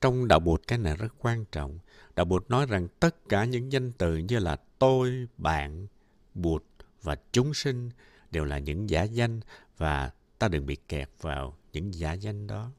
Trong 0.00 0.28
đạo 0.28 0.40
Bụt 0.40 0.62
cái 0.66 0.78
này 0.78 0.96
rất 0.96 1.14
quan 1.18 1.44
trọng. 1.52 1.78
Đạo 2.16 2.24
Bụt 2.24 2.50
nói 2.50 2.66
rằng 2.66 2.88
tất 3.00 3.28
cả 3.28 3.44
những 3.44 3.72
danh 3.72 3.92
từ 3.92 4.16
như 4.16 4.38
là 4.38 4.56
tôi, 4.78 5.26
bạn, 5.38 5.86
Bụt 6.34 6.64
và 7.02 7.16
chúng 7.32 7.54
sinh 7.54 7.90
đều 8.30 8.44
là 8.44 8.58
những 8.58 8.90
giả 8.90 9.02
danh 9.02 9.40
và 9.76 10.10
ta 10.38 10.48
đừng 10.48 10.66
bị 10.66 10.76
kẹt 10.88 11.08
vào 11.20 11.56
những 11.72 11.94
giả 11.94 12.12
danh 12.12 12.46
đó. 12.46 12.70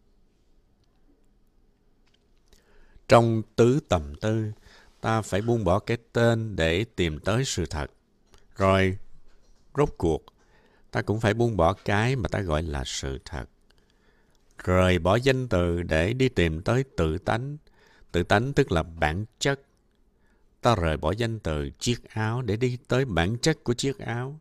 Trong 3.08 3.42
tứ 3.56 3.80
tầm 3.90 4.16
tư, 4.22 4.52
ta 5.02 5.22
phải 5.22 5.42
buông 5.42 5.64
bỏ 5.64 5.80
cái 5.80 5.98
tên 6.14 6.56
để 6.56 6.86
tìm 6.96 7.20
tới 7.20 7.46
sự 7.46 7.66
thật. 7.66 7.92
Rồi, 8.56 8.98
rốt 9.78 9.90
cuộc, 9.98 10.26
ta 10.92 11.02
cũng 11.02 11.20
phải 11.20 11.34
buông 11.34 11.58
bỏ 11.58 11.74
cái 11.74 12.16
mà 12.16 12.30
ta 12.30 12.40
gọi 12.40 12.64
là 12.64 12.84
sự 12.86 13.20
thật. 13.26 13.46
Rời 14.64 15.00
bỏ 15.00 15.16
danh 15.16 15.48
từ 15.48 15.84
để 15.84 16.14
đi 16.14 16.30
tìm 16.30 16.62
tới 16.62 16.84
tự 16.98 17.18
tánh. 17.18 17.58
Tự 18.12 18.24
tánh 18.24 18.54
tức 18.54 18.72
là 18.72 18.84
bản 18.84 19.26
chất. 19.40 19.62
Ta 20.62 20.76
rời 20.76 20.98
bỏ 20.98 21.12
danh 21.12 21.40
từ 21.40 21.70
chiếc 21.80 22.10
áo 22.10 22.42
để 22.42 22.56
đi 22.56 22.78
tới 22.88 23.06
bản 23.06 23.38
chất 23.38 23.64
của 23.64 23.74
chiếc 23.74 24.00
áo. 24.00 24.40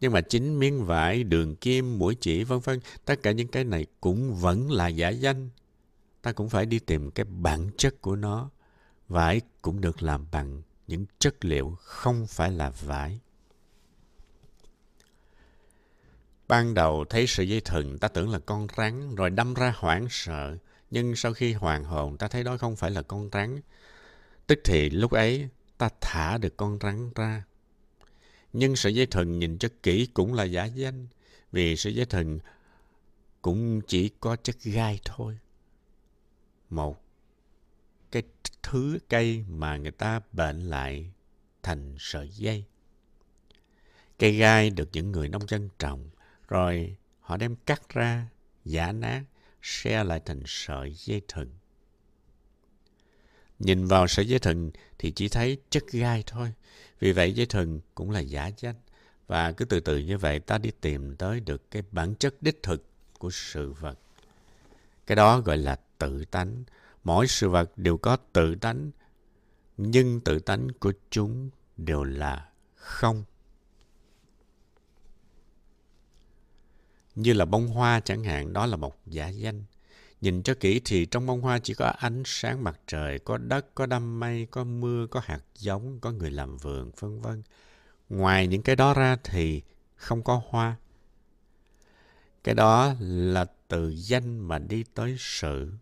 Nhưng 0.00 0.12
mà 0.12 0.20
chính 0.20 0.58
miếng 0.58 0.84
vải, 0.84 1.24
đường 1.24 1.56
kim, 1.56 1.98
mũi 1.98 2.16
chỉ, 2.20 2.44
vân 2.44 2.58
vân, 2.60 2.80
tất 3.04 3.22
cả 3.22 3.32
những 3.32 3.48
cái 3.48 3.64
này 3.64 3.86
cũng 4.00 4.34
vẫn 4.34 4.70
là 4.70 4.88
giả 4.88 5.08
danh. 5.08 5.50
Ta 6.22 6.32
cũng 6.32 6.48
phải 6.48 6.66
đi 6.66 6.78
tìm 6.78 7.10
cái 7.10 7.24
bản 7.24 7.70
chất 7.76 8.00
của 8.00 8.16
nó. 8.16 8.50
Vải 9.08 9.40
cũng 9.62 9.80
được 9.80 10.02
làm 10.02 10.26
bằng 10.32 10.62
những 10.86 11.06
chất 11.18 11.44
liệu 11.44 11.76
không 11.80 12.26
phải 12.26 12.50
là 12.50 12.70
vải. 12.70 13.20
Ban 16.48 16.74
đầu 16.74 17.04
thấy 17.10 17.26
sợi 17.26 17.48
dây 17.48 17.60
thừng 17.60 17.98
ta 17.98 18.08
tưởng 18.08 18.30
là 18.30 18.38
con 18.38 18.66
rắn 18.76 19.14
rồi 19.14 19.30
đâm 19.30 19.54
ra 19.54 19.74
hoảng 19.76 20.06
sợ. 20.10 20.56
Nhưng 20.90 21.16
sau 21.16 21.32
khi 21.32 21.52
hoàn 21.52 21.84
hồn 21.84 22.16
ta 22.16 22.28
thấy 22.28 22.44
đó 22.44 22.56
không 22.56 22.76
phải 22.76 22.90
là 22.90 23.02
con 23.02 23.28
rắn. 23.32 23.60
Tức 24.46 24.58
thì 24.64 24.90
lúc 24.90 25.10
ấy 25.10 25.48
ta 25.78 25.88
thả 26.00 26.38
được 26.38 26.56
con 26.56 26.78
rắn 26.82 27.10
ra. 27.14 27.42
Nhưng 28.58 28.76
sợi 28.76 28.94
dây 28.94 29.06
thần 29.06 29.38
nhìn 29.38 29.58
cho 29.58 29.68
kỹ 29.82 30.08
cũng 30.14 30.34
là 30.34 30.44
giả 30.44 30.64
danh. 30.64 31.06
Vì 31.52 31.76
sợi 31.76 31.94
dây 31.94 32.06
thần 32.06 32.38
cũng 33.42 33.80
chỉ 33.80 34.10
có 34.20 34.36
chất 34.36 34.56
gai 34.62 35.00
thôi. 35.04 35.38
Một 36.70 37.02
cái 38.10 38.22
thứ 38.62 38.98
cây 39.08 39.44
mà 39.48 39.76
người 39.76 39.90
ta 39.90 40.20
bệnh 40.32 40.60
lại 40.60 41.10
thành 41.62 41.94
sợi 41.98 42.28
dây. 42.28 42.64
Cây 44.18 44.36
gai 44.36 44.70
được 44.70 44.88
những 44.92 45.12
người 45.12 45.28
nông 45.28 45.48
dân 45.48 45.68
trồng 45.78 46.10
rồi 46.48 46.96
họ 47.20 47.36
đem 47.36 47.56
cắt 47.56 47.88
ra, 47.88 48.28
giả 48.64 48.92
nát, 48.92 49.22
xe 49.62 50.04
lại 50.04 50.20
thành 50.24 50.42
sợi 50.46 50.92
dây 50.94 51.22
thừng. 51.28 51.50
Nhìn 53.58 53.86
vào 53.86 54.06
sợi 54.06 54.28
dây 54.28 54.38
thừng 54.38 54.70
thì 54.98 55.10
chỉ 55.10 55.28
thấy 55.28 55.58
chất 55.70 55.84
gai 55.92 56.24
thôi. 56.26 56.52
Vì 57.00 57.12
vậy 57.12 57.32
dây 57.32 57.46
thừng 57.46 57.80
cũng 57.94 58.10
là 58.10 58.20
giả 58.20 58.50
danh. 58.56 58.74
Và 59.26 59.52
cứ 59.52 59.64
từ 59.64 59.80
từ 59.80 59.98
như 59.98 60.18
vậy 60.18 60.40
ta 60.40 60.58
đi 60.58 60.70
tìm 60.80 61.16
tới 61.16 61.40
được 61.40 61.70
cái 61.70 61.82
bản 61.90 62.14
chất 62.14 62.34
đích 62.42 62.62
thực 62.62 62.84
của 63.18 63.30
sự 63.30 63.72
vật. 63.72 63.98
Cái 65.06 65.16
đó 65.16 65.40
gọi 65.40 65.56
là 65.56 65.80
tự 65.98 66.24
tánh. 66.24 66.64
Mỗi 67.04 67.26
sự 67.26 67.48
vật 67.48 67.78
đều 67.78 67.96
có 67.96 68.16
tự 68.32 68.54
tánh. 68.54 68.90
Nhưng 69.76 70.20
tự 70.20 70.38
tánh 70.38 70.68
của 70.80 70.92
chúng 71.10 71.50
đều 71.76 72.04
là 72.04 72.48
không. 72.74 73.24
Như 77.14 77.32
là 77.32 77.44
bông 77.44 77.68
hoa 77.68 78.00
chẳng 78.00 78.24
hạn, 78.24 78.52
đó 78.52 78.66
là 78.66 78.76
một 78.76 78.98
giả 79.06 79.28
danh. 79.28 79.64
Nhìn 80.20 80.42
cho 80.42 80.54
kỹ 80.60 80.80
thì 80.84 81.06
trong 81.06 81.26
bông 81.26 81.40
hoa 81.40 81.58
chỉ 81.58 81.74
có 81.74 81.86
ánh 81.86 82.22
sáng 82.26 82.64
mặt 82.64 82.80
trời, 82.86 83.18
có 83.18 83.38
đất, 83.38 83.74
có 83.74 83.86
đám 83.86 84.20
mây, 84.20 84.46
có 84.50 84.64
mưa, 84.64 85.06
có 85.06 85.20
hạt 85.24 85.40
giống, 85.54 86.00
có 86.00 86.12
người 86.12 86.30
làm 86.30 86.56
vườn, 86.56 86.90
vân 86.98 87.20
vân. 87.20 87.42
Ngoài 88.08 88.46
những 88.46 88.62
cái 88.62 88.76
đó 88.76 88.94
ra 88.94 89.16
thì 89.24 89.62
không 89.96 90.22
có 90.22 90.42
hoa. 90.48 90.76
Cái 92.44 92.54
đó 92.54 92.94
là 93.00 93.46
từ 93.68 93.94
danh 93.96 94.38
mà 94.38 94.58
đi 94.58 94.84
tới 94.94 95.16
sự. 95.18 95.72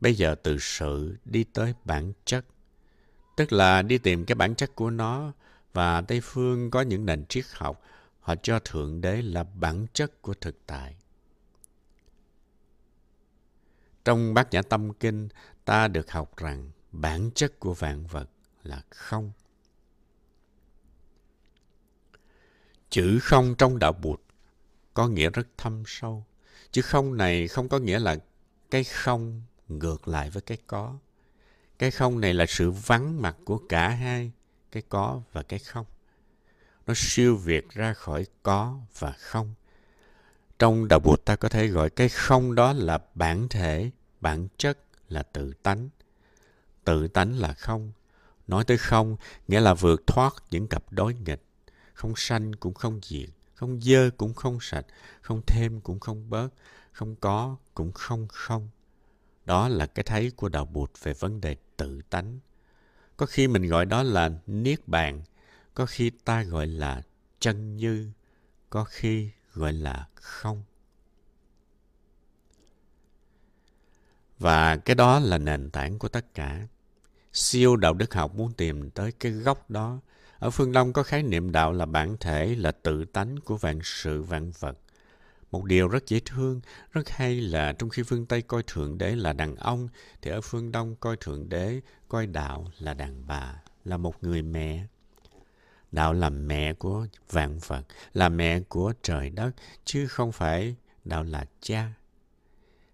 Bây 0.00 0.14
giờ 0.14 0.34
từ 0.42 0.58
sự 0.58 1.16
đi 1.24 1.44
tới 1.44 1.74
bản 1.84 2.12
chất. 2.24 2.44
Tức 3.36 3.52
là 3.52 3.82
đi 3.82 3.98
tìm 3.98 4.24
cái 4.24 4.34
bản 4.34 4.54
chất 4.54 4.74
của 4.74 4.90
nó 4.90 5.32
và 5.72 6.00
Tây 6.00 6.20
Phương 6.22 6.70
có 6.70 6.80
những 6.80 7.06
nền 7.06 7.26
triết 7.26 7.44
học 7.52 7.82
họ 8.20 8.34
cho 8.42 8.58
Thượng 8.58 9.00
Đế 9.00 9.22
là 9.22 9.44
bản 9.44 9.86
chất 9.92 10.22
của 10.22 10.34
thực 10.34 10.66
tại. 10.66 10.96
Trong 14.04 14.34
Bát 14.34 14.52
Nhã 14.52 14.62
Tâm 14.62 14.92
Kinh, 14.92 15.28
ta 15.64 15.88
được 15.88 16.10
học 16.10 16.36
rằng 16.36 16.70
bản 16.92 17.30
chất 17.34 17.60
của 17.60 17.74
vạn 17.74 18.06
vật 18.06 18.28
là 18.62 18.82
không. 18.90 19.32
Chữ 22.90 23.18
không 23.22 23.54
trong 23.58 23.78
đạo 23.78 23.92
Bụt 23.92 24.20
có 24.94 25.08
nghĩa 25.08 25.30
rất 25.30 25.46
thâm 25.56 25.82
sâu. 25.86 26.24
Chữ 26.70 26.82
không 26.82 27.16
này 27.16 27.48
không 27.48 27.68
có 27.68 27.78
nghĩa 27.78 27.98
là 27.98 28.16
cái 28.70 28.84
không 28.84 29.42
ngược 29.68 30.08
lại 30.08 30.30
với 30.30 30.42
cái 30.42 30.58
có. 30.66 30.98
Cái 31.78 31.90
không 31.90 32.20
này 32.20 32.34
là 32.34 32.46
sự 32.48 32.70
vắng 32.70 33.22
mặt 33.22 33.36
của 33.44 33.62
cả 33.68 33.88
hai, 33.88 34.32
cái 34.72 34.82
có 34.88 35.22
và 35.32 35.42
cái 35.42 35.58
không 35.58 35.86
nó 36.86 36.94
siêu 36.96 37.36
việt 37.36 37.70
ra 37.70 37.94
khỏi 37.94 38.26
có 38.42 38.78
và 38.98 39.12
không. 39.12 39.54
Trong 40.58 40.88
đạo 40.88 41.00
Bụt 41.00 41.24
ta 41.24 41.36
có 41.36 41.48
thể 41.48 41.66
gọi 41.66 41.90
cái 41.90 42.08
không 42.08 42.54
đó 42.54 42.72
là 42.72 42.98
bản 43.14 43.48
thể, 43.48 43.90
bản 44.20 44.48
chất 44.56 44.78
là 45.08 45.22
tự 45.22 45.52
tánh. 45.62 45.88
Tự 46.84 47.08
tánh 47.08 47.38
là 47.38 47.52
không. 47.52 47.92
Nói 48.46 48.64
tới 48.64 48.78
không 48.78 49.16
nghĩa 49.48 49.60
là 49.60 49.74
vượt 49.74 50.06
thoát 50.06 50.34
những 50.50 50.68
cặp 50.68 50.84
đối 50.90 51.14
nghịch. 51.14 51.42
Không 51.94 52.12
sanh 52.16 52.52
cũng 52.52 52.74
không 52.74 53.00
diệt, 53.02 53.28
không 53.54 53.80
dơ 53.80 54.10
cũng 54.16 54.34
không 54.34 54.58
sạch, 54.60 54.86
không 55.20 55.42
thêm 55.46 55.80
cũng 55.80 56.00
không 56.00 56.30
bớt, 56.30 56.48
không 56.92 57.16
có 57.16 57.56
cũng 57.74 57.92
không 57.92 58.28
không. 58.28 58.68
Đó 59.44 59.68
là 59.68 59.86
cái 59.86 60.02
thấy 60.02 60.30
của 60.30 60.48
đạo 60.48 60.64
Bụt 60.64 60.90
về 61.02 61.14
vấn 61.14 61.40
đề 61.40 61.56
tự 61.76 62.00
tánh. 62.10 62.38
Có 63.16 63.26
khi 63.26 63.48
mình 63.48 63.68
gọi 63.68 63.86
đó 63.86 64.02
là 64.02 64.30
niết 64.46 64.88
bàn, 64.88 65.22
có 65.74 65.86
khi 65.86 66.10
ta 66.24 66.42
gọi 66.42 66.66
là 66.66 67.02
chân 67.40 67.76
như 67.76 68.10
có 68.70 68.84
khi 68.84 69.30
gọi 69.54 69.72
là 69.72 70.08
không. 70.14 70.62
Và 74.38 74.76
cái 74.76 74.96
đó 74.96 75.18
là 75.18 75.38
nền 75.38 75.70
tảng 75.70 75.98
của 75.98 76.08
tất 76.08 76.34
cả. 76.34 76.66
Siêu 77.32 77.76
đạo 77.76 77.94
đức 77.94 78.14
học 78.14 78.34
muốn 78.34 78.52
tìm 78.52 78.90
tới 78.90 79.12
cái 79.12 79.32
gốc 79.32 79.70
đó. 79.70 80.00
Ở 80.38 80.50
phương 80.50 80.72
đông 80.72 80.92
có 80.92 81.02
khái 81.02 81.22
niệm 81.22 81.52
đạo 81.52 81.72
là 81.72 81.86
bản 81.86 82.16
thể, 82.20 82.54
là 82.56 82.72
tự 82.72 83.04
tánh 83.04 83.36
của 83.44 83.56
vạn 83.56 83.78
sự, 83.82 84.22
vạn 84.22 84.52
vật. 84.58 84.78
Một 85.50 85.64
điều 85.64 85.88
rất 85.88 86.06
dễ 86.06 86.20
thương, 86.24 86.60
rất 86.92 87.08
hay 87.08 87.40
là 87.40 87.72
trong 87.72 87.88
khi 87.88 88.02
phương 88.02 88.26
tây 88.26 88.42
coi 88.42 88.62
thượng 88.66 88.98
đế 88.98 89.16
là 89.16 89.32
đàn 89.32 89.56
ông, 89.56 89.88
thì 90.22 90.30
ở 90.30 90.40
phương 90.40 90.72
đông 90.72 90.96
coi 90.96 91.16
thượng 91.16 91.48
đế, 91.48 91.80
coi 92.08 92.26
đạo 92.26 92.70
là 92.78 92.94
đàn 92.94 93.26
bà, 93.26 93.62
là 93.84 93.96
một 93.96 94.24
người 94.24 94.42
mẹ 94.42 94.86
đạo 95.94 96.12
là 96.12 96.30
mẹ 96.30 96.72
của 96.72 97.06
vạn 97.30 97.58
vật, 97.66 97.82
là 98.12 98.28
mẹ 98.28 98.60
của 98.60 98.92
trời 99.02 99.30
đất, 99.30 99.50
chứ 99.84 100.06
không 100.06 100.32
phải 100.32 100.76
đạo 101.04 101.22
là 101.22 101.46
cha. 101.60 101.92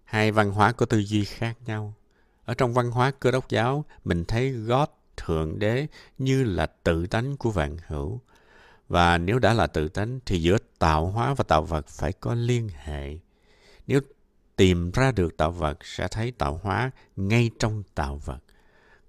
Hai 0.03 0.31
văn 0.31 0.51
hóa 0.51 0.71
có 0.71 0.85
tư 0.85 0.97
duy 0.97 1.25
khác 1.25 1.57
nhau. 1.65 1.93
Ở 2.45 2.53
trong 2.53 2.73
văn 2.73 2.91
hóa 2.91 3.11
cơ 3.11 3.31
đốc 3.31 3.49
giáo, 3.49 3.85
mình 4.03 4.25
thấy 4.25 4.51
God 4.51 4.89
thượng 5.17 5.59
đế 5.59 5.87
như 6.17 6.43
là 6.43 6.65
tự 6.65 7.07
tánh 7.07 7.37
của 7.37 7.51
vạn 7.51 7.77
hữu. 7.87 8.21
Và 8.87 9.17
nếu 9.17 9.39
đã 9.39 9.53
là 9.53 9.67
tự 9.67 9.87
tánh, 9.87 10.19
thì 10.25 10.41
giữa 10.41 10.57
tạo 10.79 11.07
hóa 11.07 11.33
và 11.33 11.43
tạo 11.43 11.63
vật 11.63 11.87
phải 11.87 12.13
có 12.13 12.33
liên 12.33 12.69
hệ. 12.83 13.17
Nếu 13.87 13.99
tìm 14.55 14.91
ra 14.91 15.11
được 15.11 15.37
tạo 15.37 15.51
vật, 15.51 15.77
sẽ 15.81 16.07
thấy 16.07 16.31
tạo 16.31 16.59
hóa 16.63 16.91
ngay 17.15 17.51
trong 17.59 17.83
tạo 17.95 18.15
vật. 18.25 18.39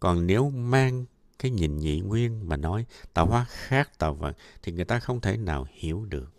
Còn 0.00 0.26
nếu 0.26 0.50
mang 0.50 1.04
cái 1.42 1.50
nhìn 1.50 1.78
nhị 1.78 2.00
nguyên 2.00 2.48
mà 2.48 2.56
nói 2.56 2.86
tạo 3.14 3.26
hóa 3.26 3.46
khác 3.48 3.98
tạo 3.98 4.14
vật 4.14 4.36
thì 4.62 4.72
người 4.72 4.84
ta 4.84 4.98
không 4.98 5.20
thể 5.20 5.36
nào 5.36 5.66
hiểu 5.70 6.04
được. 6.04 6.32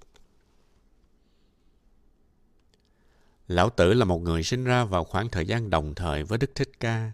Lão 3.48 3.70
Tử 3.70 3.94
là 3.94 4.06
một 4.06 4.22
người 4.22 4.44
sinh 4.44 4.64
ra 4.64 4.86
vào 4.86 5.04
khoảng 5.04 5.30
thời 5.30 5.46
gian 5.46 5.70
đồng 5.70 5.96
thời 5.96 6.24
với 6.24 6.38
Đức 6.38 6.56
Thích 6.56 6.72
Ca. 6.80 7.12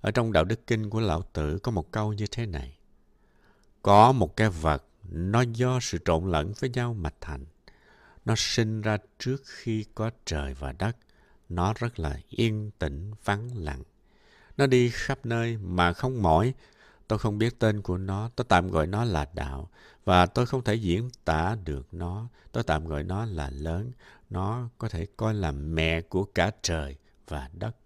Ở 0.00 0.10
trong 0.10 0.32
Đạo 0.32 0.44
Đức 0.44 0.66
Kinh 0.66 0.90
của 0.90 1.00
Lão 1.00 1.22
Tử 1.22 1.58
có 1.58 1.70
một 1.72 1.92
câu 1.92 2.12
như 2.12 2.26
thế 2.30 2.46
này. 2.46 2.78
Có 3.82 4.12
một 4.12 4.36
cái 4.36 4.48
vật 4.48 4.84
nó 5.10 5.40
do 5.40 5.78
sự 5.80 5.98
trộn 6.04 6.30
lẫn 6.30 6.52
với 6.60 6.70
nhau 6.70 6.94
mà 6.94 7.10
thành. 7.20 7.44
Nó 8.24 8.34
sinh 8.36 8.80
ra 8.80 8.98
trước 9.18 9.42
khi 9.44 9.84
có 9.94 10.10
trời 10.24 10.54
và 10.54 10.72
đất. 10.72 10.96
Nó 11.48 11.74
rất 11.78 11.98
là 11.98 12.18
yên 12.28 12.70
tĩnh, 12.78 13.12
vắng 13.24 13.50
lặng. 13.56 13.82
Nó 14.56 14.66
đi 14.66 14.90
khắp 14.90 15.26
nơi 15.26 15.56
mà 15.56 15.92
không 15.92 16.22
mỏi. 16.22 16.54
Tôi 17.08 17.18
không 17.18 17.38
biết 17.38 17.58
tên 17.58 17.82
của 17.82 17.98
nó, 17.98 18.30
tôi 18.36 18.44
tạm 18.48 18.68
gọi 18.68 18.86
nó 18.86 19.04
là 19.04 19.28
đạo. 19.34 19.70
Và 20.04 20.26
tôi 20.26 20.46
không 20.46 20.64
thể 20.64 20.74
diễn 20.74 21.08
tả 21.24 21.56
được 21.64 21.94
nó, 21.94 22.28
tôi 22.52 22.64
tạm 22.64 22.86
gọi 22.86 23.02
nó 23.02 23.24
là 23.24 23.50
lớn. 23.50 23.92
Nó 24.30 24.68
có 24.78 24.88
thể 24.88 25.06
coi 25.16 25.34
là 25.34 25.52
mẹ 25.52 26.00
của 26.00 26.24
cả 26.24 26.50
trời 26.62 26.96
và 27.28 27.50
đất. 27.52 27.76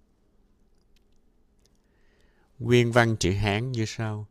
Nguyên 2.59 2.93
văn 2.93 3.17
chữ 3.17 3.33
Hán 3.33 3.73
như 3.73 3.85
sau. 3.85 4.26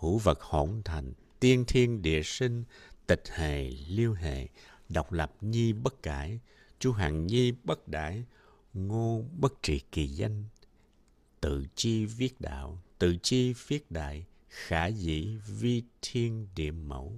Hữu 0.00 0.18
vật 0.18 0.42
hỗn 0.42 0.82
thành, 0.84 1.12
tiên 1.40 1.64
thiên 1.68 2.02
địa 2.02 2.22
sinh, 2.22 2.64
tịch 3.06 3.22
hề 3.28 3.70
liêu 3.88 4.12
hệ, 4.12 4.48
độc 4.88 5.12
lập 5.12 5.32
nhi 5.40 5.72
bất 5.72 6.02
cải, 6.02 6.40
chu 6.78 6.92
hằng 6.92 7.26
nhi 7.26 7.52
bất 7.64 7.88
đãi, 7.88 8.24
ngô 8.74 9.24
bất 9.38 9.62
trị 9.62 9.80
kỳ 9.92 10.06
danh, 10.06 10.44
tự 11.40 11.66
chi 11.74 12.04
viết 12.04 12.40
đạo, 12.40 12.82
tự 12.98 13.16
chi 13.22 13.54
viết 13.68 13.90
đại, 13.90 14.26
khả 14.54 14.86
dĩ 14.86 15.38
vi 15.46 15.82
thiên 16.02 16.46
địa 16.54 16.70
mẫu. 16.70 17.12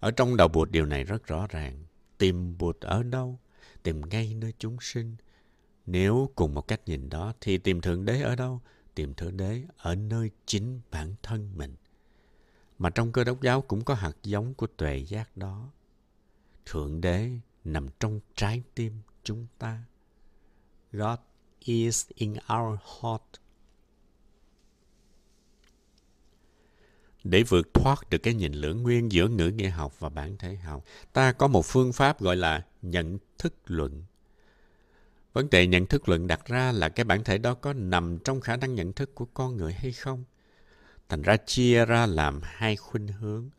Ở 0.00 0.10
trong 0.10 0.36
đầu 0.36 0.48
Bụt, 0.48 0.70
điều 0.70 0.86
này 0.86 1.04
rất 1.04 1.26
rõ 1.26 1.46
ràng. 1.48 1.84
Tìm 2.18 2.58
Bụt 2.58 2.80
ở 2.80 3.02
đâu? 3.02 3.38
Tìm 3.82 4.00
ngay 4.08 4.34
nơi 4.34 4.52
chúng 4.58 4.76
sinh. 4.80 5.16
Nếu 5.86 6.30
cùng 6.34 6.54
một 6.54 6.68
cách 6.68 6.80
nhìn 6.86 7.08
đó, 7.08 7.32
thì 7.40 7.58
tìm 7.58 7.80
Thượng 7.80 8.04
Đế 8.04 8.22
ở 8.22 8.36
đâu? 8.36 8.60
Tìm 8.94 9.14
Thượng 9.14 9.36
Đế 9.36 9.62
ở 9.76 9.94
nơi 9.94 10.30
chính 10.46 10.80
bản 10.90 11.14
thân 11.22 11.50
mình. 11.56 11.74
Mà 12.78 12.90
trong 12.90 13.12
cơ 13.12 13.24
đốc 13.24 13.42
giáo 13.42 13.62
cũng 13.62 13.84
có 13.84 13.94
hạt 13.94 14.16
giống 14.22 14.54
của 14.54 14.66
tuệ 14.66 14.96
giác 14.96 15.36
đó. 15.36 15.70
Thượng 16.66 17.00
Đế 17.00 17.30
nằm 17.64 17.88
trong 18.00 18.20
trái 18.34 18.62
tim 18.74 18.92
chúng 19.22 19.46
ta. 19.58 19.84
God 20.92 21.18
is 21.60 22.08
in 22.14 22.30
our 22.32 22.78
heart. 23.02 23.22
Để 27.30 27.42
vượt 27.42 27.74
thoát 27.74 28.10
được 28.10 28.18
cái 28.18 28.34
nhìn 28.34 28.52
lưỡng 28.52 28.82
nguyên 28.82 29.12
giữa 29.12 29.28
ngữ 29.28 29.48
nghĩa 29.48 29.68
học 29.68 30.00
và 30.00 30.08
bản 30.08 30.36
thể 30.38 30.56
học, 30.56 30.84
ta 31.12 31.32
có 31.32 31.48
một 31.48 31.66
phương 31.66 31.92
pháp 31.92 32.20
gọi 32.20 32.36
là 32.36 32.64
nhận 32.82 33.18
thức 33.38 33.54
luận. 33.66 34.04
Vấn 35.32 35.50
đề 35.50 35.66
nhận 35.66 35.86
thức 35.86 36.08
luận 36.08 36.26
đặt 36.26 36.46
ra 36.46 36.72
là 36.72 36.88
cái 36.88 37.04
bản 37.04 37.24
thể 37.24 37.38
đó 37.38 37.54
có 37.54 37.72
nằm 37.72 38.18
trong 38.24 38.40
khả 38.40 38.56
năng 38.56 38.74
nhận 38.74 38.92
thức 38.92 39.14
của 39.14 39.24
con 39.24 39.56
người 39.56 39.72
hay 39.72 39.92
không. 39.92 40.24
Thành 41.08 41.22
ra 41.22 41.36
chia 41.36 41.84
ra 41.84 42.06
làm 42.06 42.40
hai 42.42 42.76
khuynh 42.76 43.08
hướng. 43.08 43.50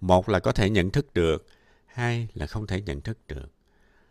Một 0.00 0.28
là 0.28 0.40
có 0.40 0.52
thể 0.52 0.70
nhận 0.70 0.90
thức 0.90 1.14
được, 1.14 1.46
hai 1.86 2.28
là 2.34 2.46
không 2.46 2.66
thể 2.66 2.80
nhận 2.80 3.00
thức 3.00 3.18
được. 3.28 3.50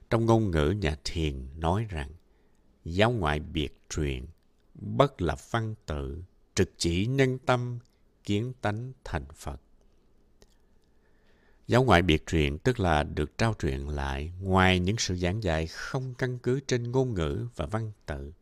Trong 0.10 0.26
ngôn 0.26 0.52
ngữ 0.52 0.70
nhà 0.70 0.98
thiền 1.04 1.48
nói 1.60 1.86
rằng, 1.90 2.10
giáo 2.86 3.12
ngoại 3.12 3.40
biệt 3.40 3.80
truyền, 3.90 4.26
bất 4.74 5.22
lập 5.22 5.52
văn 5.52 5.76
tự, 5.86 6.24
trực 6.56 6.72
chỉ 6.78 7.06
nhân 7.06 7.38
tâm, 7.38 7.80
kiến 8.26 8.54
tánh 8.62 8.94
thành 9.04 9.26
Phật. 9.36 9.62
Giáo 11.68 11.84
ngoại 11.84 12.02
biệt 12.02 12.28
truyền 12.28 12.58
tức 12.58 12.80
là 12.80 13.04
được 13.04 13.38
trao 13.38 13.54
truyền 13.60 13.80
lại 13.80 14.32
ngoài 14.42 14.80
những 14.80 14.96
sự 15.00 15.16
giảng 15.16 15.44
dạy 15.44 15.68
không 15.68 16.14
căn 16.14 16.40
cứ 16.40 16.60
trên 16.60 16.92
ngôn 16.92 17.14
ngữ 17.14 17.48
và 17.56 17.66
văn 17.66 17.92
tự. 18.06 18.34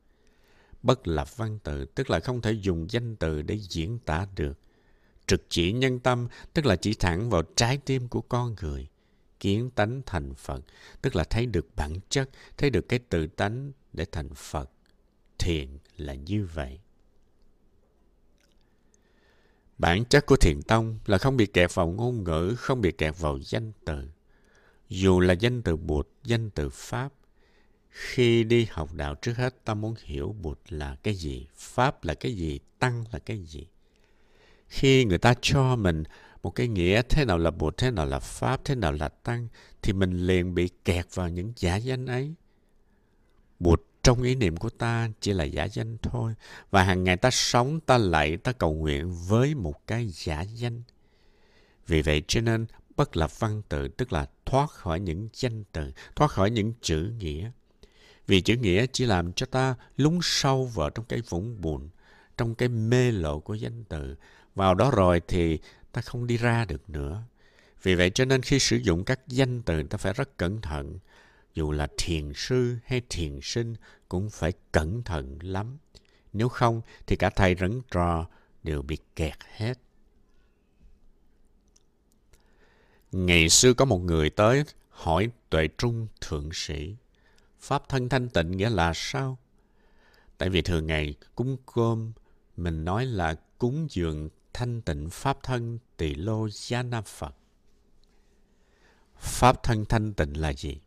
Bất 0.83 1.07
lập 1.07 1.37
văn 1.37 1.59
tự 1.63 1.85
tức 1.85 2.09
là 2.09 2.19
không 2.19 2.41
thể 2.41 2.51
dùng 2.51 2.91
danh 2.91 3.15
từ 3.15 3.41
để 3.41 3.59
diễn 3.69 3.99
tả 3.99 4.27
được. 4.35 4.59
Trực 5.27 5.45
chỉ 5.49 5.71
nhân 5.71 5.99
tâm 5.99 6.27
tức 6.53 6.65
là 6.65 6.75
chỉ 6.75 6.93
thẳng 6.93 7.29
vào 7.29 7.43
trái 7.55 7.77
tim 7.77 8.07
của 8.07 8.21
con 8.21 8.55
người. 8.61 8.87
Kiến 9.39 9.69
tánh 9.69 10.01
thành 10.05 10.33
Phật 10.35 10.63
tức 11.01 11.15
là 11.15 11.23
thấy 11.23 11.45
được 11.45 11.67
bản 11.75 11.99
chất, 12.09 12.29
thấy 12.57 12.69
được 12.69 12.89
cái 12.89 12.99
tự 12.99 13.27
tánh 13.27 13.71
để 13.93 14.05
thành 14.11 14.29
Phật. 14.35 14.69
Thiền 15.37 15.67
là 15.97 16.13
như 16.13 16.47
vậy. 16.53 16.79
Bản 19.83 20.05
chất 20.05 20.25
của 20.25 20.35
thiền 20.35 20.61
tông 20.61 20.99
là 21.05 21.17
không 21.17 21.37
bị 21.37 21.45
kẹt 21.45 21.75
vào 21.75 21.87
ngôn 21.87 22.23
ngữ, 22.23 22.55
không 22.57 22.81
bị 22.81 22.91
kẹt 22.91 23.15
vào 23.19 23.39
danh 23.39 23.71
từ. 23.85 24.09
Dù 24.89 25.19
là 25.19 25.33
danh 25.33 25.61
từ 25.61 25.75
Bụt, 25.75 26.07
danh 26.23 26.49
từ 26.49 26.69
Pháp, 26.69 27.13
khi 27.89 28.43
đi 28.43 28.67
học 28.71 28.93
đạo 28.93 29.15
trước 29.15 29.37
hết 29.37 29.65
ta 29.65 29.73
muốn 29.73 29.95
hiểu 30.03 30.35
Bụt 30.41 30.59
là 30.69 30.97
cái 31.03 31.15
gì, 31.15 31.47
Pháp 31.55 32.03
là 32.03 32.13
cái 32.13 32.33
gì, 32.35 32.59
Tăng 32.79 33.03
là 33.11 33.19
cái 33.19 33.43
gì. 33.43 33.67
Khi 34.67 35.05
người 35.05 35.17
ta 35.17 35.33
cho 35.41 35.75
mình 35.75 36.03
một 36.43 36.49
cái 36.49 36.67
nghĩa 36.67 37.01
thế 37.09 37.25
nào 37.25 37.37
là 37.37 37.51
Bụt, 37.51 37.77
thế 37.77 37.91
nào 37.91 38.05
là 38.05 38.19
Pháp, 38.19 38.61
thế 38.65 38.75
nào 38.75 38.91
là 38.91 39.09
Tăng, 39.09 39.47
thì 39.81 39.93
mình 39.93 40.27
liền 40.27 40.53
bị 40.53 40.69
kẹt 40.85 41.05
vào 41.13 41.29
những 41.29 41.53
giả 41.55 41.75
danh 41.75 42.07
ấy. 42.07 42.33
Bụt 43.59 43.81
trong 44.03 44.23
ý 44.23 44.35
niệm 44.35 44.57
của 44.57 44.69
ta 44.69 45.09
chỉ 45.19 45.33
là 45.33 45.43
giả 45.43 45.63
danh 45.63 45.97
thôi. 46.01 46.33
Và 46.71 46.83
hàng 46.83 47.03
ngày 47.03 47.17
ta 47.17 47.31
sống, 47.31 47.79
ta 47.79 47.97
lạy, 47.97 48.37
ta 48.37 48.51
cầu 48.51 48.73
nguyện 48.73 49.13
với 49.27 49.55
một 49.55 49.87
cái 49.87 50.07
giả 50.07 50.41
danh. 50.41 50.83
Vì 51.87 52.01
vậy 52.01 52.23
cho 52.27 52.41
nên 52.41 52.65
bất 52.95 53.17
lập 53.17 53.39
văn 53.39 53.61
tự, 53.69 53.87
tức 53.87 54.13
là 54.13 54.25
thoát 54.45 54.69
khỏi 54.71 54.99
những 54.99 55.29
danh 55.33 55.63
từ, 55.71 55.91
thoát 56.15 56.31
khỏi 56.31 56.51
những 56.51 56.73
chữ 56.81 57.11
nghĩa. 57.19 57.51
Vì 58.27 58.41
chữ 58.41 58.57
nghĩa 58.57 58.85
chỉ 58.93 59.05
làm 59.05 59.33
cho 59.33 59.45
ta 59.45 59.75
lún 59.97 60.19
sâu 60.21 60.65
vào 60.65 60.89
trong 60.89 61.05
cái 61.05 61.21
vũng 61.29 61.61
bùn, 61.61 61.89
trong 62.37 62.55
cái 62.55 62.69
mê 62.69 63.11
lộ 63.11 63.39
của 63.39 63.53
danh 63.53 63.83
từ. 63.83 64.15
Vào 64.55 64.75
đó 64.75 64.91
rồi 64.91 65.21
thì 65.27 65.59
ta 65.91 66.01
không 66.01 66.27
đi 66.27 66.37
ra 66.37 66.65
được 66.65 66.89
nữa. 66.89 67.23
Vì 67.83 67.95
vậy 67.95 68.09
cho 68.09 68.25
nên 68.25 68.41
khi 68.41 68.59
sử 68.59 68.77
dụng 68.77 69.03
các 69.03 69.19
danh 69.27 69.61
từ, 69.61 69.83
ta 69.83 69.97
phải 69.97 70.13
rất 70.13 70.37
cẩn 70.37 70.61
thận 70.61 70.99
dù 71.53 71.71
là 71.71 71.87
thiền 71.97 72.31
sư 72.35 72.77
hay 72.85 73.01
thiền 73.09 73.39
sinh 73.41 73.75
cũng 74.09 74.29
phải 74.29 74.53
cẩn 74.71 75.03
thận 75.03 75.37
lắm. 75.41 75.77
Nếu 76.33 76.49
không 76.49 76.81
thì 77.07 77.15
cả 77.15 77.29
thầy 77.29 77.55
rắn 77.55 77.81
trò 77.91 78.27
đều 78.63 78.81
bị 78.81 78.97
kẹt 79.15 79.37
hết. 79.55 79.79
Ngày 83.11 83.49
xưa 83.49 83.73
có 83.73 83.85
một 83.85 83.97
người 83.97 84.29
tới 84.29 84.63
hỏi 84.89 85.29
tuệ 85.49 85.67
trung 85.77 86.07
thượng 86.21 86.49
sĩ. 86.53 86.95
Pháp 87.59 87.89
thân 87.89 88.09
thanh 88.09 88.29
tịnh 88.29 88.51
nghĩa 88.51 88.69
là 88.69 88.91
sao? 88.95 89.37
Tại 90.37 90.49
vì 90.49 90.61
thường 90.61 90.87
ngày 90.87 91.15
cúng 91.35 91.57
cơm, 91.75 92.11
mình 92.57 92.85
nói 92.85 93.05
là 93.05 93.35
cúng 93.57 93.87
dường 93.89 94.29
thanh 94.53 94.81
tịnh 94.81 95.09
Pháp 95.09 95.43
thân 95.43 95.79
tỳ 95.97 96.15
lô 96.15 96.49
gia 96.49 96.83
na 96.83 97.01
Phật. 97.01 97.35
Pháp 99.17 99.63
thân 99.63 99.85
thanh 99.85 100.13
tịnh 100.13 100.41
là 100.41 100.53
gì? 100.53 100.77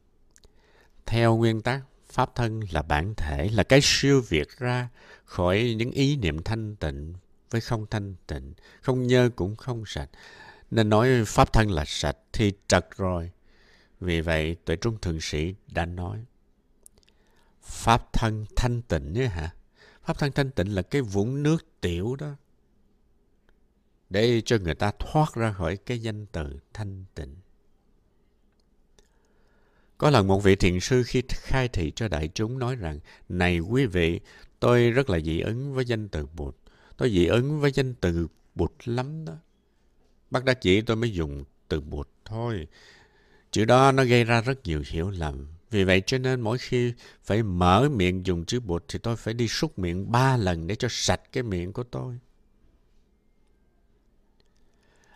Theo 1.07 1.37
nguyên 1.37 1.63
tắc, 1.63 1.83
Pháp 2.07 2.35
thân 2.35 2.61
là 2.71 2.83
bản 2.83 3.15
thể, 3.17 3.49
là 3.53 3.63
cái 3.63 3.81
siêu 3.83 4.23
việt 4.29 4.49
ra 4.59 4.89
khỏi 5.25 5.75
những 5.79 5.91
ý 5.91 6.17
niệm 6.17 6.43
thanh 6.43 6.77
tịnh 6.77 7.15
với 7.51 7.61
không 7.61 7.87
thanh 7.91 8.15
tịnh, 8.27 8.55
không 8.83 9.07
nhơ 9.07 9.31
cũng 9.37 9.57
không 9.57 9.85
sạch. 9.87 10.11
Nên 10.71 10.89
nói 10.89 11.25
Pháp 11.27 11.53
thân 11.53 11.71
là 11.71 11.85
sạch 11.87 12.17
thì 12.33 12.53
trật 12.69 12.87
rồi. 12.97 13.31
Vì 14.01 14.21
vậy, 14.21 14.57
Tuệ 14.65 14.77
Trung 14.77 14.99
Thượng 15.01 15.21
Sĩ 15.21 15.55
đã 15.67 15.87
nói, 15.87 16.25
Pháp 17.63 18.13
thân 18.13 18.47
thanh 18.57 18.83
tịnh 18.83 19.13
nhé 19.13 19.27
hả? 19.27 19.55
Pháp 20.05 20.19
thân 20.19 20.33
thanh 20.33 20.51
tịnh 20.51 20.75
là 20.75 20.83
cái 20.83 21.03
vũng 21.03 21.43
nước 21.43 21.67
tiểu 21.81 22.17
đó. 22.17 22.37
Để 24.11 24.43
cho 24.45 24.59
người 24.59 24.75
ta 24.75 24.93
thoát 24.99 25.35
ra 25.35 25.53
khỏi 25.53 25.77
cái 25.77 25.99
danh 25.99 26.27
từ 26.27 26.61
thanh 26.73 27.05
tịnh. 27.15 27.37
Có 29.99 30.11
lần 30.11 30.27
một 30.27 30.39
vị 30.39 30.57
thiền 30.57 30.81
sư 30.81 31.03
khi 31.07 31.23
khai 31.29 31.69
thị 31.69 31.93
cho 31.97 32.09
đại 32.09 32.29
chúng 32.35 32.59
nói 32.59 32.77
rằng, 32.77 33.01
Này 33.29 33.59
quý 33.59 33.87
vị, 33.87 34.21
tôi 34.61 34.91
rất 34.91 35.11
là 35.11 35.21
dị 35.21 35.41
ứng 35.41 35.75
với 35.75 35.85
danh 35.85 36.09
từ 36.09 36.27
Bụt. 36.27 36.57
Tôi 36.97 37.11
dị 37.11 37.27
ứng 37.27 37.61
với 37.61 37.73
danh 37.73 37.95
từ 37.95 38.29
Bụt 38.55 38.73
lắm 38.85 39.25
đó. 39.25 39.33
Bác 40.31 40.45
đã 40.45 40.55
chỉ 40.55 40.81
tôi 40.81 40.97
mới 40.97 41.13
dùng 41.13 41.45
từ 41.69 41.81
Bụt 41.81 42.09
thôi. 42.25 42.67
Chữ 43.51 43.65
đó 43.65 43.93
nó 43.93 44.05
gây 44.05 44.25
ra 44.25 44.41
rất 44.41 44.59
nhiều 44.65 44.83
hiểu 44.87 45.11
lầm. 45.11 45.47
Vì 45.71 45.85
vậy 45.85 46.03
cho 46.07 46.19
nên 46.19 46.41
mỗi 46.41 46.59
khi 46.59 46.93
phải 47.25 47.43
mở 47.43 47.89
miệng 47.93 48.27
dùng 48.27 48.45
chữ 48.45 48.61
Bụt 48.61 48.85
thì 48.89 48.99
tôi 48.99 49.17
phải 49.17 49.35
đi 49.35 49.49
súc 49.49 49.79
miệng 49.79 50.13
ba 50.13 50.37
lần 50.37 50.67
để 50.67 50.75
cho 50.75 50.89
sạch 50.91 51.21
cái 51.33 51.43
miệng 51.43 51.73
của 51.73 51.83
tôi. 51.83 52.19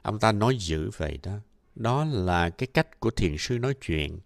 Ông 0.03 0.19
ta 0.19 0.33
nói 0.33 0.57
dữ 0.61 0.91
vậy 0.97 1.19
đó. 1.23 1.39
Đó 1.75 2.05
là 2.05 2.51
cái 2.51 2.67
cách 2.67 3.01
của 3.01 3.11
thiền 3.11 3.37
sư 3.39 3.59
nói 3.59 3.75
chuyện. 3.81 4.19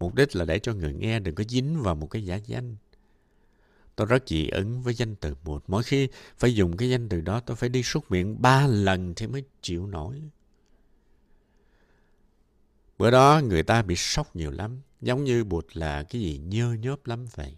Mục 0.00 0.14
đích 0.14 0.36
là 0.36 0.44
để 0.44 0.58
cho 0.58 0.74
người 0.74 0.92
nghe 0.92 1.20
đừng 1.20 1.34
có 1.34 1.44
dính 1.48 1.82
vào 1.82 1.94
một 1.94 2.06
cái 2.06 2.24
giả 2.24 2.36
danh. 2.36 2.76
Tôi 3.96 4.06
rất 4.06 4.28
dị 4.28 4.48
ứng 4.48 4.82
với 4.82 4.94
danh 4.94 5.14
từ 5.16 5.34
một. 5.44 5.64
Mỗi 5.66 5.82
khi 5.82 6.08
phải 6.38 6.54
dùng 6.54 6.76
cái 6.76 6.90
danh 6.90 7.08
từ 7.08 7.20
đó 7.20 7.40
tôi 7.40 7.56
phải 7.56 7.68
đi 7.68 7.82
xúc 7.82 8.10
miệng 8.10 8.42
ba 8.42 8.66
lần 8.66 9.14
thì 9.14 9.26
mới 9.26 9.44
chịu 9.62 9.86
nổi. 9.86 10.22
Bữa 12.98 13.10
đó 13.10 13.40
người 13.44 13.62
ta 13.62 13.82
bị 13.82 13.96
sốc 13.96 14.36
nhiều 14.36 14.50
lắm. 14.50 14.80
Giống 15.00 15.24
như 15.24 15.44
bụt 15.44 15.66
là 15.72 16.02
cái 16.02 16.22
gì 16.22 16.38
nhơ 16.38 16.72
nhớp 16.72 17.06
lắm 17.06 17.26
vậy. 17.34 17.56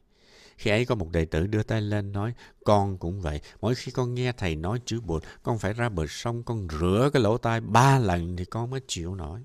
Khi 0.56 0.70
ấy 0.70 0.84
có 0.84 0.94
một 0.94 1.10
đệ 1.12 1.24
tử 1.24 1.46
đưa 1.46 1.62
tay 1.62 1.80
lên 1.80 2.12
nói, 2.12 2.34
con 2.64 2.98
cũng 2.98 3.20
vậy. 3.20 3.40
Mỗi 3.60 3.74
khi 3.74 3.92
con 3.92 4.14
nghe 4.14 4.32
thầy 4.32 4.56
nói 4.56 4.80
chữ 4.84 5.00
bụt, 5.00 5.24
con 5.42 5.58
phải 5.58 5.72
ra 5.72 5.88
bờ 5.88 6.06
sông, 6.06 6.42
con 6.42 6.68
rửa 6.80 7.10
cái 7.12 7.22
lỗ 7.22 7.38
tai 7.38 7.60
ba 7.60 7.98
lần 7.98 8.36
thì 8.36 8.44
con 8.44 8.70
mới 8.70 8.80
chịu 8.86 9.14
nổi. 9.14 9.40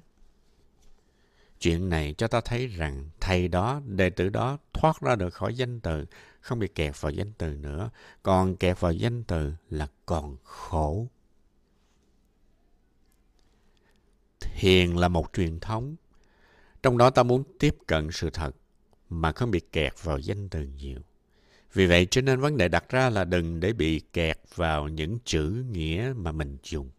Chuyện 1.65 1.89
này 1.89 2.13
cho 2.17 2.27
ta 2.27 2.41
thấy 2.41 2.67
rằng 2.67 3.09
thầy 3.19 3.47
đó, 3.47 3.81
đệ 3.85 4.09
tử 4.09 4.29
đó 4.29 4.57
thoát 4.73 5.01
ra 5.01 5.15
được 5.15 5.33
khỏi 5.33 5.55
danh 5.55 5.79
từ, 5.79 6.05
không 6.41 6.59
bị 6.59 6.67
kẹt 6.67 7.01
vào 7.01 7.11
danh 7.11 7.31
từ 7.37 7.53
nữa. 7.53 7.89
Còn 8.23 8.55
kẹt 8.55 8.79
vào 8.79 8.93
danh 8.93 9.23
từ 9.23 9.53
là 9.69 9.87
còn 10.05 10.37
khổ. 10.43 11.07
Thiền 14.39 14.95
là 14.95 15.07
một 15.07 15.33
truyền 15.33 15.59
thống. 15.59 15.95
Trong 16.83 16.97
đó 16.97 17.09
ta 17.09 17.23
muốn 17.23 17.43
tiếp 17.59 17.75
cận 17.87 18.09
sự 18.11 18.29
thật 18.29 18.55
mà 19.09 19.31
không 19.31 19.51
bị 19.51 19.59
kẹt 19.71 19.93
vào 20.03 20.19
danh 20.19 20.49
từ 20.49 20.63
nhiều. 20.63 20.99
Vì 21.73 21.87
vậy 21.87 22.07
cho 22.11 22.21
nên 22.21 22.39
vấn 22.39 22.57
đề 22.57 22.67
đặt 22.67 22.89
ra 22.89 23.09
là 23.09 23.25
đừng 23.25 23.59
để 23.59 23.73
bị 23.73 23.99
kẹt 23.99 24.39
vào 24.55 24.87
những 24.87 25.19
chữ 25.25 25.65
nghĩa 25.71 26.13
mà 26.15 26.31
mình 26.31 26.57
dùng. 26.63 26.89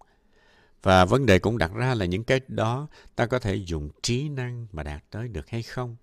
Và 0.86 1.04
vấn 1.04 1.26
đề 1.26 1.38
cũng 1.38 1.58
đặt 1.58 1.72
ra 1.74 1.94
là 1.94 2.04
những 2.04 2.24
cái 2.24 2.40
đó 2.48 2.88
ta 3.16 3.26
có 3.26 3.38
thể 3.38 3.54
dùng 3.54 3.90
trí 4.02 4.28
năng 4.28 4.66
mà 4.72 4.82
đạt 4.82 5.04
tới 5.10 5.28
được 5.28 5.48
hay 5.48 5.62
không? 5.62 5.96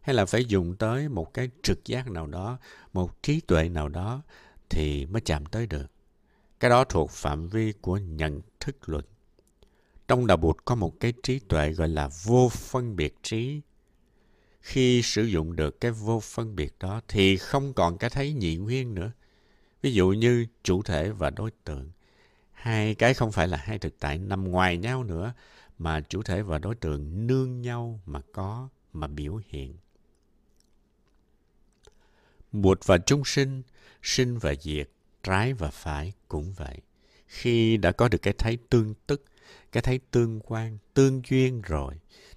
Hay 0.00 0.14
là 0.14 0.24
phải 0.24 0.44
dùng 0.44 0.76
tới 0.76 1.08
một 1.08 1.34
cái 1.34 1.50
trực 1.62 1.84
giác 1.84 2.10
nào 2.10 2.26
đó, 2.26 2.58
một 2.92 3.22
trí 3.22 3.40
tuệ 3.40 3.68
nào 3.68 3.88
đó 3.88 4.22
thì 4.68 5.06
mới 5.06 5.20
chạm 5.20 5.46
tới 5.46 5.66
được. 5.66 5.86
Cái 6.60 6.70
đó 6.70 6.84
thuộc 6.84 7.10
phạm 7.10 7.48
vi 7.48 7.72
của 7.80 7.98
nhận 7.98 8.40
thức 8.60 8.76
luận. 8.86 9.04
Trong 10.08 10.26
đạo 10.26 10.36
Bụt 10.36 10.56
có 10.64 10.74
một 10.74 11.00
cái 11.00 11.12
trí 11.22 11.38
tuệ 11.38 11.72
gọi 11.72 11.88
là 11.88 12.10
vô 12.24 12.48
phân 12.48 12.96
biệt 12.96 13.16
trí. 13.22 13.60
Khi 14.60 15.02
sử 15.02 15.24
dụng 15.24 15.56
được 15.56 15.80
cái 15.80 15.90
vô 15.90 16.20
phân 16.20 16.56
biệt 16.56 16.74
đó 16.80 17.00
thì 17.08 17.36
không 17.36 17.72
còn 17.72 17.98
cái 17.98 18.10
thấy 18.10 18.32
nhị 18.32 18.56
nguyên 18.56 18.94
nữa. 18.94 19.12
Ví 19.82 19.92
dụ 19.92 20.08
như 20.08 20.46
chủ 20.62 20.82
thể 20.82 21.10
và 21.10 21.30
đối 21.30 21.50
tượng 21.64 21.90
hai 22.60 22.94
cái 22.94 23.14
không 23.14 23.32
phải 23.32 23.48
là 23.48 23.56
hai 23.56 23.78
thực 23.78 23.98
tại 24.00 24.18
nằm 24.18 24.50
ngoài 24.50 24.76
nhau 24.76 25.04
nữa, 25.04 25.32
mà 25.78 26.00
chủ 26.00 26.22
thể 26.22 26.42
và 26.42 26.58
đối 26.58 26.74
tượng 26.74 27.26
nương 27.26 27.60
nhau 27.60 28.00
mà 28.06 28.20
có, 28.32 28.68
mà 28.92 29.06
biểu 29.06 29.40
hiện. 29.48 29.74
Một 32.52 32.80
và 32.86 32.98
chúng 32.98 33.24
sinh 33.24 33.62
sinh 34.02 34.38
và 34.38 34.54
diệt, 34.60 34.90
trái 35.22 35.52
và 35.52 35.70
phải 35.70 36.12
cũng 36.28 36.52
vậy. 36.52 36.78
Khi 37.26 37.76
đã 37.76 37.92
có 37.92 38.08
được 38.08 38.22
cái 38.22 38.34
thấy 38.38 38.58
tương 38.70 38.94
tức, 39.06 39.24
cái 39.72 39.82
thấy 39.82 40.00
tương 40.10 40.40
quan, 40.40 40.78
tương 40.94 41.22
duyên 41.30 41.62
rồi, 41.62 41.94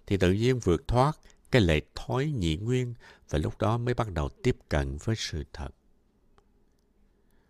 thì 0.07 0.17
tự 0.17 0.31
nhiên 0.31 0.59
vượt 0.59 0.87
thoát 0.87 1.19
cái 1.51 1.61
lệ 1.61 1.81
thói 1.95 2.25
nhị 2.25 2.55
nguyên 2.55 2.93
và 3.29 3.39
lúc 3.39 3.57
đó 3.59 3.77
mới 3.77 3.93
bắt 3.93 4.11
đầu 4.13 4.29
tiếp 4.43 4.57
cận 4.69 4.97
với 5.03 5.15
sự 5.15 5.43
thật 5.53 5.69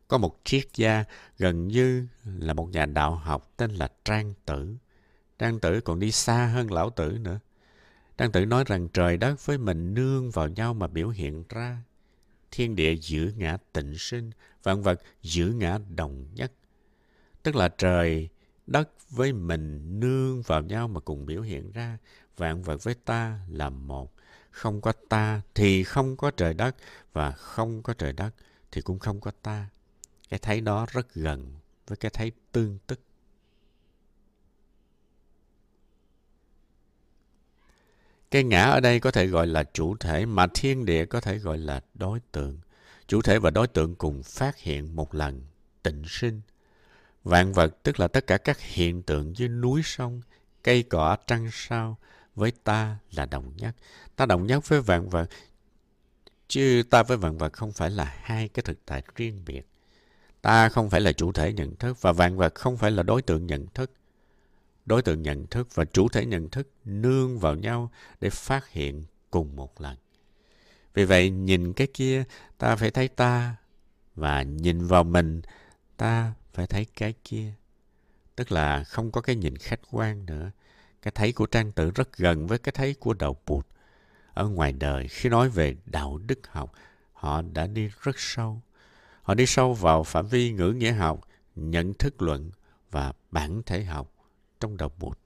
có 0.07 0.17
một 0.17 0.39
triết 0.43 0.67
gia 0.75 1.03
gần 1.37 1.67
như 1.67 2.07
là 2.23 2.53
một 2.53 2.69
nhà 2.69 2.85
đạo 2.85 3.15
học 3.15 3.53
tên 3.57 3.71
là 3.71 3.87
Trang 4.05 4.33
Tử. 4.45 4.75
Trang 5.39 5.59
Tử 5.59 5.81
còn 5.81 5.99
đi 5.99 6.11
xa 6.11 6.45
hơn 6.45 6.71
Lão 6.71 6.89
Tử 6.89 7.17
nữa. 7.21 7.39
Trang 8.17 8.31
Tử 8.31 8.45
nói 8.45 8.63
rằng 8.67 8.87
trời 8.87 9.17
đất 9.17 9.45
với 9.45 9.57
mình 9.57 9.93
nương 9.93 10.31
vào 10.31 10.47
nhau 10.47 10.73
mà 10.73 10.87
biểu 10.87 11.09
hiện 11.09 11.43
ra. 11.49 11.77
Thiên 12.51 12.75
địa 12.75 12.95
giữ 12.95 13.33
ngã 13.37 13.57
tịnh 13.73 13.97
sinh, 13.97 14.31
vạn 14.63 14.83
vật 14.83 15.01
giữ 15.21 15.47
ngã 15.47 15.79
đồng 15.95 16.25
nhất. 16.33 16.51
Tức 17.43 17.55
là 17.55 17.69
trời, 17.69 18.29
đất 18.67 18.89
với 19.09 19.33
mình 19.33 19.99
nương 19.99 20.41
vào 20.41 20.61
nhau 20.61 20.87
mà 20.87 20.99
cùng 20.99 21.25
biểu 21.25 21.41
hiện 21.41 21.71
ra. 21.71 21.97
Vạn 22.37 22.63
vật 22.63 22.83
với 22.83 22.95
ta 23.05 23.39
là 23.49 23.69
một. 23.69 24.13
Không 24.51 24.81
có 24.81 24.91
ta 25.09 25.41
thì 25.55 25.83
không 25.83 26.17
có 26.17 26.31
trời 26.31 26.53
đất 26.53 26.75
và 27.13 27.31
không 27.31 27.83
có 27.83 27.93
trời 27.93 28.13
đất 28.13 28.31
thì 28.71 28.81
cũng 28.81 28.99
không 28.99 29.21
có 29.21 29.31
ta 29.41 29.67
cái 30.29 30.39
thấy 30.39 30.61
đó 30.61 30.85
rất 30.91 31.13
gần 31.13 31.53
với 31.87 31.97
cái 31.97 32.11
thấy 32.11 32.31
tương 32.51 32.77
tức. 32.87 32.99
Cái 38.31 38.43
ngã 38.43 38.63
ở 38.63 38.79
đây 38.79 38.99
có 38.99 39.11
thể 39.11 39.27
gọi 39.27 39.47
là 39.47 39.63
chủ 39.73 39.95
thể, 39.97 40.25
mà 40.25 40.47
thiên 40.53 40.85
địa 40.85 41.05
có 41.05 41.21
thể 41.21 41.37
gọi 41.37 41.57
là 41.57 41.81
đối 41.93 42.19
tượng. 42.31 42.59
Chủ 43.07 43.21
thể 43.21 43.39
và 43.39 43.49
đối 43.49 43.67
tượng 43.67 43.95
cùng 43.95 44.23
phát 44.23 44.57
hiện 44.57 44.95
một 44.95 45.15
lần 45.15 45.41
tịnh 45.83 46.03
sinh. 46.07 46.41
Vạn 47.23 47.53
vật, 47.53 47.83
tức 47.83 47.99
là 47.99 48.07
tất 48.07 48.27
cả 48.27 48.37
các 48.37 48.59
hiện 48.59 49.03
tượng 49.03 49.33
như 49.37 49.47
núi 49.47 49.81
sông, 49.83 50.21
cây 50.63 50.83
cỏ, 50.83 51.17
trăng 51.27 51.49
sao, 51.51 51.97
với 52.35 52.51
ta 52.63 52.97
là 53.11 53.25
đồng 53.25 53.57
nhất. 53.57 53.75
Ta 54.15 54.25
đồng 54.25 54.47
nhất 54.47 54.69
với 54.69 54.81
vạn 54.81 55.09
vật, 55.09 55.29
chứ 56.47 56.83
ta 56.89 57.03
với 57.03 57.17
vạn 57.17 57.37
vật 57.37 57.53
không 57.53 57.71
phải 57.71 57.89
là 57.89 58.17
hai 58.21 58.47
cái 58.47 58.63
thực 58.63 58.85
tại 58.85 59.03
riêng 59.15 59.43
biệt. 59.45 59.67
Ta 60.43 60.69
không 60.69 60.89
phải 60.89 61.01
là 61.01 61.11
chủ 61.11 61.31
thể 61.31 61.53
nhận 61.53 61.75
thức 61.75 62.01
và 62.01 62.11
vạn 62.11 62.37
vật 62.37 62.55
không 62.55 62.77
phải 62.77 62.91
là 62.91 63.03
đối 63.03 63.21
tượng 63.21 63.47
nhận 63.47 63.67
thức. 63.67 63.91
Đối 64.85 65.01
tượng 65.01 65.21
nhận 65.21 65.47
thức 65.47 65.75
và 65.75 65.85
chủ 65.85 66.09
thể 66.09 66.25
nhận 66.25 66.49
thức 66.49 66.69
nương 66.85 67.39
vào 67.39 67.55
nhau 67.55 67.91
để 68.21 68.29
phát 68.29 68.69
hiện 68.69 69.03
cùng 69.31 69.55
một 69.55 69.81
lần. 69.81 69.97
Vì 70.93 71.05
vậy, 71.05 71.29
nhìn 71.29 71.73
cái 71.73 71.87
kia, 71.93 72.23
ta 72.57 72.75
phải 72.75 72.91
thấy 72.91 73.07
ta, 73.07 73.55
và 74.15 74.41
nhìn 74.43 74.87
vào 74.87 75.03
mình, 75.03 75.41
ta 75.97 76.33
phải 76.53 76.67
thấy 76.67 76.85
cái 76.95 77.13
kia. 77.23 77.53
Tức 78.35 78.51
là 78.51 78.83
không 78.83 79.11
có 79.11 79.21
cái 79.21 79.35
nhìn 79.35 79.57
khách 79.57 79.81
quan 79.91 80.25
nữa. 80.25 80.51
Cái 81.01 81.11
thấy 81.15 81.33
của 81.33 81.45
Trang 81.45 81.71
Tử 81.71 81.91
rất 81.91 82.17
gần 82.17 82.47
với 82.47 82.57
cái 82.57 82.71
thấy 82.71 82.93
của 82.93 83.13
Đạo 83.13 83.37
Bụt. 83.45 83.67
Ở 84.33 84.47
ngoài 84.47 84.71
đời, 84.71 85.07
khi 85.07 85.29
nói 85.29 85.49
về 85.49 85.75
đạo 85.85 86.17
đức 86.17 86.47
học, 86.47 86.71
họ 87.13 87.41
đã 87.41 87.67
đi 87.67 87.89
rất 88.01 88.19
sâu 88.19 88.61
Họ 89.23 89.33
đi 89.33 89.45
sâu 89.45 89.73
vào 89.73 90.03
phạm 90.03 90.27
vi 90.27 90.51
ngữ 90.51 90.71
nghĩa 90.71 90.91
học, 90.91 91.27
nhận 91.55 91.93
thức 91.93 92.21
luận 92.21 92.51
và 92.91 93.13
bản 93.31 93.61
thể 93.65 93.83
học 93.83 94.13
trong 94.59 94.77
đầu 94.77 94.91
Bụt. 94.99 95.17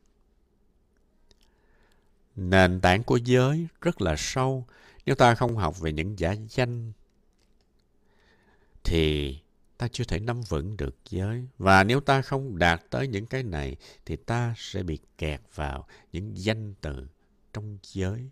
Nền 2.36 2.82
tảng 2.82 3.04
của 3.04 3.18
giới 3.18 3.68
rất 3.82 4.02
là 4.02 4.16
sâu. 4.18 4.66
Nếu 5.06 5.16
ta 5.16 5.36
không 5.36 5.56
học 5.58 5.80
về 5.80 5.92
những 5.92 6.20
giả 6.20 6.36
danh 6.50 6.92
thì 8.84 9.38
ta 9.78 9.88
chưa 9.88 10.04
thể 10.04 10.20
nắm 10.20 10.42
vững 10.42 10.78
được 10.78 10.96
giới. 11.10 11.48
Và 11.58 11.84
nếu 11.84 12.00
ta 12.00 12.22
không 12.22 12.58
đạt 12.58 12.82
tới 12.90 13.08
những 13.08 13.26
cái 13.26 13.44
này 13.44 13.76
thì 14.06 14.16
ta 14.16 14.54
sẽ 14.58 14.84
bị 14.84 15.00
kẹt 15.18 15.42
vào 15.56 15.88
những 16.12 16.32
danh 16.36 16.74
từ 16.82 17.08
trong 17.54 17.78
giới. 17.84 18.30